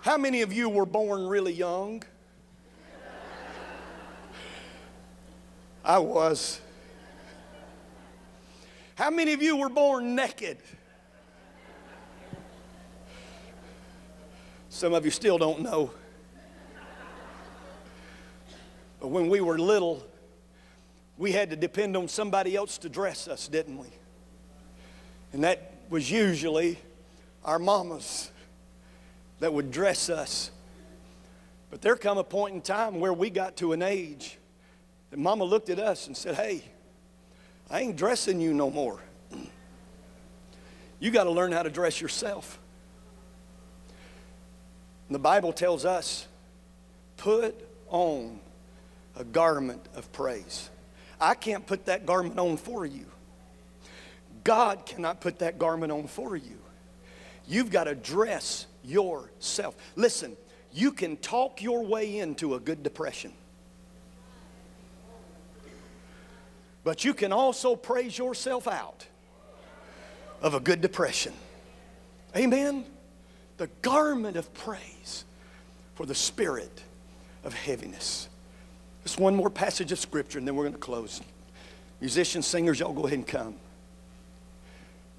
How 0.00 0.16
many 0.16 0.40
of 0.40 0.54
you 0.54 0.70
were 0.70 0.86
born 0.86 1.26
really 1.26 1.52
young? 1.52 2.02
I 5.84 5.98
was. 5.98 6.62
How 8.94 9.10
many 9.10 9.34
of 9.34 9.42
you 9.42 9.58
were 9.58 9.68
born 9.68 10.14
naked? 10.14 10.56
Some 14.70 14.94
of 14.94 15.04
you 15.04 15.10
still 15.10 15.36
don't 15.36 15.60
know. 15.60 15.90
But 18.98 19.08
when 19.08 19.28
we 19.28 19.42
were 19.42 19.58
little, 19.58 20.06
we 21.18 21.32
had 21.32 21.50
to 21.50 21.56
depend 21.56 21.98
on 21.98 22.08
somebody 22.08 22.56
else 22.56 22.78
to 22.78 22.88
dress 22.88 23.28
us, 23.28 23.46
didn't 23.46 23.76
we? 23.76 23.88
And 25.34 25.44
that 25.44 25.74
was 25.90 26.10
usually 26.10 26.78
our 27.44 27.58
mamas 27.58 28.30
that 29.40 29.52
would 29.52 29.70
dress 29.70 30.08
us. 30.08 30.50
But 31.70 31.82
there 31.82 31.96
come 31.96 32.16
a 32.16 32.24
point 32.24 32.54
in 32.54 32.60
time 32.62 33.00
where 33.00 33.12
we 33.12 33.28
got 33.28 33.56
to 33.56 33.72
an 33.72 33.82
age 33.82 34.38
that 35.10 35.18
mama 35.18 35.44
looked 35.44 35.68
at 35.68 35.78
us 35.78 36.06
and 36.06 36.16
said, 36.16 36.36
Hey, 36.36 36.64
I 37.68 37.80
ain't 37.80 37.96
dressing 37.96 38.40
you 38.40 38.54
no 38.54 38.70
more. 38.70 39.00
You 41.00 41.10
got 41.10 41.24
to 41.24 41.30
learn 41.30 41.52
how 41.52 41.62
to 41.62 41.70
dress 41.70 42.00
yourself. 42.00 42.58
And 45.08 45.14
the 45.14 45.20
Bible 45.20 45.52
tells 45.52 45.84
us 45.84 46.26
put 47.16 47.54
on 47.88 48.38
a 49.16 49.24
garment 49.24 49.84
of 49.94 50.10
praise. 50.12 50.70
I 51.20 51.34
can't 51.34 51.66
put 51.66 51.86
that 51.86 52.06
garment 52.06 52.38
on 52.38 52.56
for 52.56 52.86
you. 52.86 53.06
God 54.44 54.86
cannot 54.86 55.20
put 55.20 55.40
that 55.40 55.58
garment 55.58 55.92
on 55.92 56.06
for 56.06 56.36
you. 56.36 56.58
You've 57.46 57.70
got 57.70 57.84
to 57.84 57.94
dress 57.94 58.66
yourself. 58.84 59.76
Listen, 59.96 60.36
you 60.72 60.92
can 60.92 61.16
talk 61.16 61.62
your 61.62 61.84
way 61.84 62.18
into 62.18 62.54
a 62.54 62.60
good 62.60 62.82
depression. 62.82 63.32
But 66.84 67.04
you 67.04 67.12
can 67.12 67.32
also 67.32 67.76
praise 67.76 68.16
yourself 68.16 68.66
out 68.66 69.06
of 70.40 70.54
a 70.54 70.60
good 70.60 70.80
depression. 70.80 71.34
Amen? 72.34 72.84
The 73.58 73.68
garment 73.82 74.36
of 74.36 74.52
praise 74.54 75.24
for 75.94 76.06
the 76.06 76.14
spirit 76.14 76.82
of 77.44 77.52
heaviness. 77.52 78.28
Just 79.02 79.18
one 79.18 79.34
more 79.34 79.50
passage 79.50 79.92
of 79.92 79.98
scripture 79.98 80.38
and 80.38 80.46
then 80.46 80.56
we're 80.56 80.64
going 80.64 80.74
to 80.74 80.78
close. 80.78 81.20
Musicians, 82.00 82.46
singers, 82.46 82.80
y'all 82.80 82.92
go 82.92 83.06
ahead 83.06 83.18
and 83.18 83.26
come. 83.26 83.56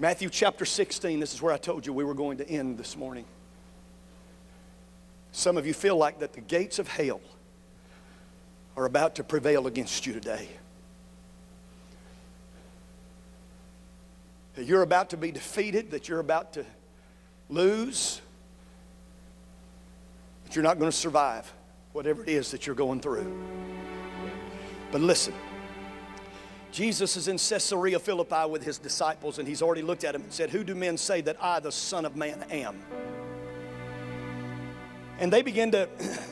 Matthew 0.01 0.29
chapter 0.31 0.65
16, 0.65 1.19
this 1.19 1.31
is 1.31 1.43
where 1.43 1.53
I 1.53 1.57
told 1.57 1.85
you 1.85 1.93
we 1.93 2.03
were 2.03 2.15
going 2.15 2.39
to 2.39 2.49
end 2.49 2.79
this 2.79 2.97
morning. 2.97 3.23
Some 5.31 5.57
of 5.57 5.67
you 5.67 5.75
feel 5.75 5.95
like 5.95 6.21
that 6.21 6.33
the 6.33 6.41
gates 6.41 6.79
of 6.79 6.87
hell 6.87 7.21
are 8.75 8.85
about 8.85 9.13
to 9.15 9.23
prevail 9.23 9.67
against 9.67 10.07
you 10.07 10.13
today. 10.13 10.49
That 14.55 14.65
you're 14.65 14.81
about 14.81 15.11
to 15.11 15.17
be 15.17 15.31
defeated, 15.31 15.91
that 15.91 16.09
you're 16.09 16.19
about 16.19 16.53
to 16.53 16.65
lose, 17.47 18.21
that 20.45 20.55
you're 20.55 20.63
not 20.63 20.79
going 20.79 20.89
to 20.89 20.97
survive 20.97 21.53
whatever 21.93 22.23
it 22.23 22.29
is 22.29 22.49
that 22.49 22.65
you're 22.65 22.75
going 22.75 23.01
through. 23.01 23.31
But 24.91 25.01
listen. 25.01 25.35
Jesus 26.71 27.17
is 27.17 27.27
in 27.27 27.37
Caesarea 27.37 27.99
Philippi 27.99 28.49
with 28.49 28.63
his 28.63 28.77
disciples, 28.77 29.39
and 29.39 29.47
he's 29.47 29.61
already 29.61 29.81
looked 29.81 30.03
at 30.03 30.15
him 30.15 30.21
and 30.21 30.31
said, 30.31 30.49
Who 30.49 30.63
do 30.63 30.73
men 30.73 30.97
say 30.97 31.21
that 31.21 31.35
I, 31.41 31.59
the 31.59 31.71
Son 31.71 32.05
of 32.05 32.15
Man, 32.15 32.45
am? 32.49 32.79
And 35.19 35.31
they 35.31 35.41
begin 35.41 35.71
to. 35.71 35.89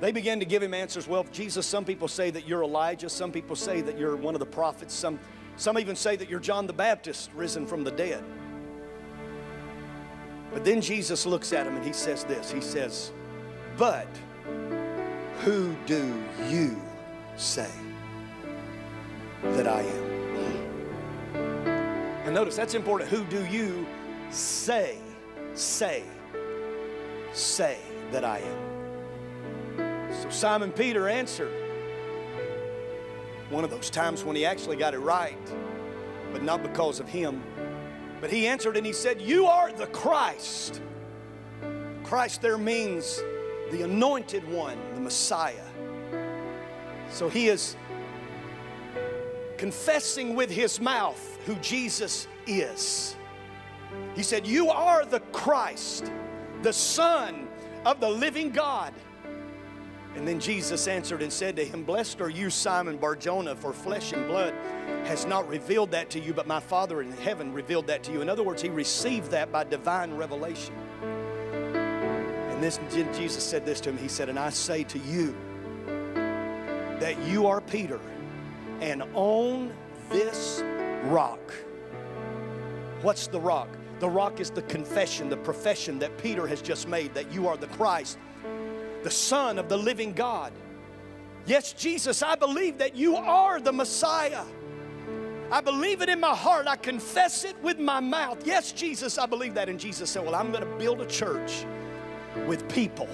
They 0.00 0.12
began 0.12 0.40
to 0.40 0.44
give 0.44 0.62
him 0.62 0.74
answers. 0.74 1.08
Well, 1.08 1.24
Jesus, 1.32 1.64
some 1.64 1.84
people 1.84 2.08
say 2.08 2.30
that 2.30 2.46
you're 2.46 2.62
Elijah. 2.62 3.08
Some 3.08 3.32
people 3.32 3.56
say 3.56 3.80
that 3.80 3.96
you're 3.96 4.16
one 4.16 4.34
of 4.34 4.38
the 4.38 4.44
prophets. 4.44 4.92
Some, 4.92 5.18
some 5.56 5.78
even 5.78 5.96
say 5.96 6.14
that 6.16 6.28
you're 6.28 6.40
John 6.40 6.66
the 6.66 6.74
Baptist 6.74 7.30
risen 7.34 7.66
from 7.66 7.84
the 7.84 7.90
dead. 7.90 8.22
But 10.52 10.62
then 10.62 10.82
Jesus 10.82 11.24
looks 11.24 11.54
at 11.54 11.66
him 11.66 11.76
and 11.76 11.84
he 11.84 11.94
says 11.94 12.24
this 12.24 12.50
He 12.50 12.60
says, 12.60 13.12
But 13.78 14.08
who 15.40 15.74
do 15.86 16.22
you 16.48 16.78
say 17.36 17.70
that 19.52 19.68
I 19.68 19.82
am. 19.82 20.04
And 22.24 22.34
notice 22.34 22.56
that's 22.56 22.74
important. 22.74 23.10
Who 23.10 23.24
do 23.24 23.44
you 23.46 23.86
say, 24.30 24.98
say, 25.54 26.02
say 27.32 27.78
that 28.10 28.24
I 28.24 28.38
am? 28.38 30.12
So 30.22 30.30
Simon 30.30 30.72
Peter 30.72 31.08
answered 31.08 31.52
one 33.50 33.62
of 33.62 33.70
those 33.70 33.90
times 33.90 34.24
when 34.24 34.36
he 34.36 34.46
actually 34.46 34.76
got 34.76 34.94
it 34.94 34.98
right, 34.98 35.36
but 36.32 36.42
not 36.42 36.62
because 36.62 36.98
of 36.98 37.08
him. 37.08 37.42
But 38.20 38.30
he 38.30 38.46
answered 38.46 38.76
and 38.76 38.86
he 38.86 38.92
said, 38.92 39.20
You 39.20 39.46
are 39.46 39.70
the 39.70 39.86
Christ. 39.88 40.80
Christ 42.04 42.40
there 42.40 42.58
means 42.58 43.22
the 43.70 43.82
anointed 43.82 44.48
one, 44.48 44.78
the 44.94 45.00
Messiah. 45.00 45.66
So 47.10 47.28
he 47.28 47.48
is 47.48 47.76
confessing 49.58 50.34
with 50.34 50.50
his 50.50 50.80
mouth 50.80 51.38
who 51.46 51.54
Jesus 51.56 52.26
is. 52.46 53.16
He 54.14 54.22
said, 54.22 54.46
You 54.46 54.70
are 54.70 55.04
the 55.04 55.20
Christ, 55.20 56.10
the 56.62 56.72
Son 56.72 57.48
of 57.84 58.00
the 58.00 58.08
living 58.08 58.50
God. 58.50 58.92
And 60.16 60.28
then 60.28 60.38
Jesus 60.38 60.86
answered 60.86 61.22
and 61.22 61.32
said 61.32 61.56
to 61.56 61.64
him, 61.64 61.82
Blessed 61.82 62.20
are 62.20 62.30
you, 62.30 62.48
Simon 62.48 62.96
Barjona, 62.96 63.56
for 63.56 63.72
flesh 63.72 64.12
and 64.12 64.26
blood 64.28 64.54
has 65.06 65.26
not 65.26 65.48
revealed 65.48 65.90
that 65.90 66.08
to 66.10 66.20
you, 66.20 66.32
but 66.32 66.46
my 66.46 66.60
Father 66.60 67.02
in 67.02 67.10
heaven 67.10 67.52
revealed 67.52 67.88
that 67.88 68.04
to 68.04 68.12
you. 68.12 68.22
In 68.22 68.28
other 68.28 68.44
words, 68.44 68.62
he 68.62 68.68
received 68.68 69.30
that 69.32 69.50
by 69.50 69.64
divine 69.64 70.14
revelation. 70.14 70.74
And 71.02 72.62
this 72.62 72.78
Jesus 73.16 73.42
said 73.42 73.66
this 73.66 73.80
to 73.80 73.90
him. 73.90 73.98
He 73.98 74.06
said, 74.06 74.28
And 74.28 74.38
I 74.38 74.50
say 74.50 74.84
to 74.84 74.98
you 75.00 75.34
that 77.00 77.20
you 77.26 77.48
are 77.48 77.60
Peter, 77.60 78.00
and 78.84 79.02
on 79.14 79.72
this 80.10 80.62
rock. 81.04 81.40
What's 83.00 83.28
the 83.28 83.40
rock? 83.40 83.68
The 83.98 84.08
rock 84.08 84.40
is 84.40 84.50
the 84.50 84.60
confession, 84.62 85.30
the 85.30 85.38
profession 85.38 85.98
that 86.00 86.18
Peter 86.18 86.46
has 86.46 86.60
just 86.60 86.86
made 86.86 87.14
that 87.14 87.32
you 87.32 87.48
are 87.48 87.56
the 87.56 87.66
Christ, 87.68 88.18
the 89.02 89.10
Son 89.10 89.58
of 89.58 89.70
the 89.70 89.76
living 89.78 90.12
God. 90.12 90.52
Yes, 91.46 91.72
Jesus, 91.72 92.22
I 92.22 92.34
believe 92.34 92.76
that 92.76 92.94
you 92.94 93.16
are 93.16 93.58
the 93.58 93.72
Messiah. 93.72 94.44
I 95.50 95.62
believe 95.62 96.02
it 96.02 96.10
in 96.10 96.20
my 96.20 96.34
heart. 96.34 96.66
I 96.66 96.76
confess 96.76 97.44
it 97.44 97.56
with 97.62 97.78
my 97.78 98.00
mouth. 98.00 98.46
Yes, 98.46 98.70
Jesus, 98.72 99.16
I 99.16 99.24
believe 99.24 99.54
that. 99.54 99.70
And 99.70 99.80
Jesus 99.80 100.10
said, 100.10 100.24
Well, 100.24 100.34
I'm 100.34 100.50
going 100.52 100.64
to 100.64 100.76
build 100.76 101.00
a 101.00 101.06
church 101.06 101.64
with 102.46 102.68
people 102.68 103.08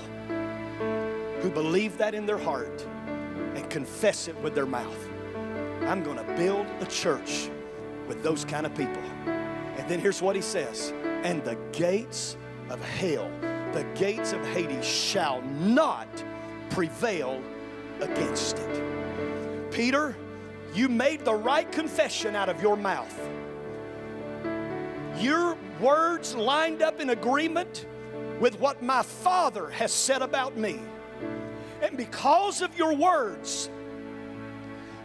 who 1.43 1.51
believe 1.51 1.97
that 1.99 2.15
in 2.15 2.27
their 2.27 2.39
heart 2.39 2.85
and 3.55 3.69
confess 3.71 4.27
it 4.27 4.37
with 4.43 4.57
their 4.57 4.67
mouth. 4.67 5.09
I'm 5.91 6.05
going 6.05 6.19
to 6.19 6.37
build 6.37 6.69
a 6.79 6.87
church 6.87 7.51
with 8.07 8.23
those 8.23 8.45
kind 8.45 8.65
of 8.65 8.73
people. 8.77 9.03
And 9.27 9.89
then 9.89 9.99
here's 9.99 10.23
what 10.23 10.37
he 10.37 10.43
says 10.43 10.93
And 11.25 11.43
the 11.43 11.57
gates 11.73 12.37
of 12.69 12.81
hell, 12.81 13.29
the 13.73 13.83
gates 13.97 14.33
of 14.33 14.47
Hades 14.47 14.87
shall 14.87 15.43
not 15.43 16.07
prevail 16.69 17.43
against 18.01 18.59
it. 18.59 19.73
Peter, 19.73 20.17
you 20.75 20.89
made 20.89 21.25
the 21.25 21.35
right 21.35 21.71
confession 21.73 22.37
out 22.37 22.49
of 22.49 22.63
your 22.63 22.77
mouth. 22.77 23.29
Your 25.19 25.59
words 25.81 26.37
lined 26.37 26.83
up 26.83 27.01
in 27.01 27.11
agreement 27.11 27.87
with 28.39 28.61
what 28.61 28.81
my 28.81 29.03
Father 29.03 29.69
has 29.71 29.93
said 29.93 30.23
about 30.23 30.57
me. 30.57 30.79
And 31.83 31.97
because 31.97 32.63
of 32.63 32.79
your 32.79 32.95
words, 32.95 33.71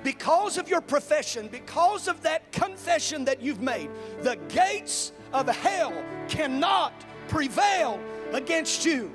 because 0.06 0.60
of 0.60 0.70
your 0.70 0.82
profession, 0.82 1.48
because 1.48 2.08
of 2.08 2.22
that 2.22 2.52
confession 2.52 3.26
that 3.26 3.42
you've 3.42 3.60
made, 3.60 3.90
the 4.22 4.36
gates 4.50 5.12
of 5.34 5.48
hell 5.48 5.92
cannot 6.30 6.94
prevail 7.28 8.00
against 8.32 8.86
you. 8.86 9.12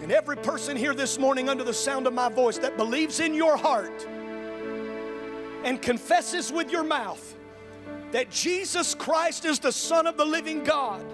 And 0.00 0.10
every 0.10 0.38
person 0.38 0.78
here 0.78 0.94
this 0.94 1.18
morning, 1.18 1.50
under 1.50 1.62
the 1.62 1.74
sound 1.74 2.06
of 2.06 2.14
my 2.14 2.30
voice, 2.30 2.56
that 2.56 2.78
believes 2.78 3.20
in 3.20 3.34
your 3.34 3.58
heart 3.58 4.06
and 5.62 5.82
confesses 5.82 6.50
with 6.50 6.72
your 6.72 6.82
mouth 6.82 7.36
that 8.12 8.30
Jesus 8.30 8.94
Christ 8.94 9.44
is 9.44 9.58
the 9.58 9.72
Son 9.72 10.06
of 10.06 10.16
the 10.16 10.24
living 10.24 10.64
God, 10.64 11.04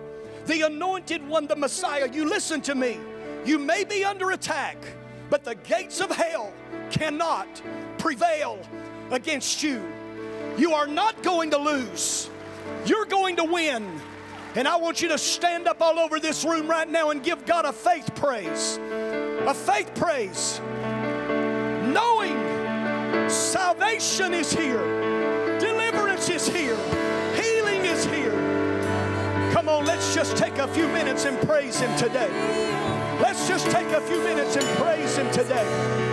the 0.47 0.63
anointed 0.63 1.27
one, 1.27 1.49
the 1.49 1.57
Messiah, 1.57 2.09
you 2.13 2.25
listen 2.29 2.61
to 2.61 2.77
me. 2.77 3.01
You 3.45 3.59
may 3.59 3.83
be 3.83 4.05
under 4.05 4.31
attack, 4.31 4.77
but 5.31 5.43
the 5.43 5.57
gates 5.57 6.01
of 6.01 6.13
hell 6.13 6.53
cannot 6.91 7.49
prevail 7.99 8.59
against 9.11 9.63
you. 9.63 9.83
You 10.57 10.73
are 10.73 10.87
not 10.87 11.23
going 11.23 11.51
to 11.51 11.59
lose, 11.59 12.31
you're 12.85 13.05
going 13.05 13.37
to 13.37 13.45
win. 13.45 14.01
And 14.55 14.67
I 14.67 14.77
want 14.77 15.03
you 15.03 15.09
to 15.09 15.19
stand 15.19 15.69
up 15.69 15.83
all 15.83 15.99
over 15.99 16.19
this 16.19 16.43
room 16.43 16.67
right 16.67 16.89
now 16.89 17.11
and 17.11 17.23
give 17.23 17.45
God 17.45 17.67
a 17.67 17.73
faith 17.75 18.15
praise. 18.15 18.79
A 19.47 19.53
faith 19.53 19.95
praise. 19.95 20.63
Knowing 21.93 22.37
salvation 23.29 24.33
is 24.33 24.51
here, 24.51 25.59
deliverance 25.59 26.31
is 26.31 26.49
here, 26.49 26.77
healing 27.35 27.85
is 27.85 28.07
here. 28.07 28.33
Come 29.53 29.69
on, 29.69 29.85
let's 29.85 30.15
just 30.15 30.37
take 30.39 30.57
a 30.59 30.69
few 30.69 30.89
minutes 30.89 31.27
and 31.27 31.39
praise 31.47 31.79
Him 31.79 31.95
today. 31.99 32.31
Let's 33.21 33.47
just 33.49 33.71
take 33.71 33.89
a 33.89 34.01
few 34.01 34.23
minutes 34.23 34.57
and 34.57 34.67
praise 34.79 35.17
Him 35.17 35.31
today. 35.33 36.06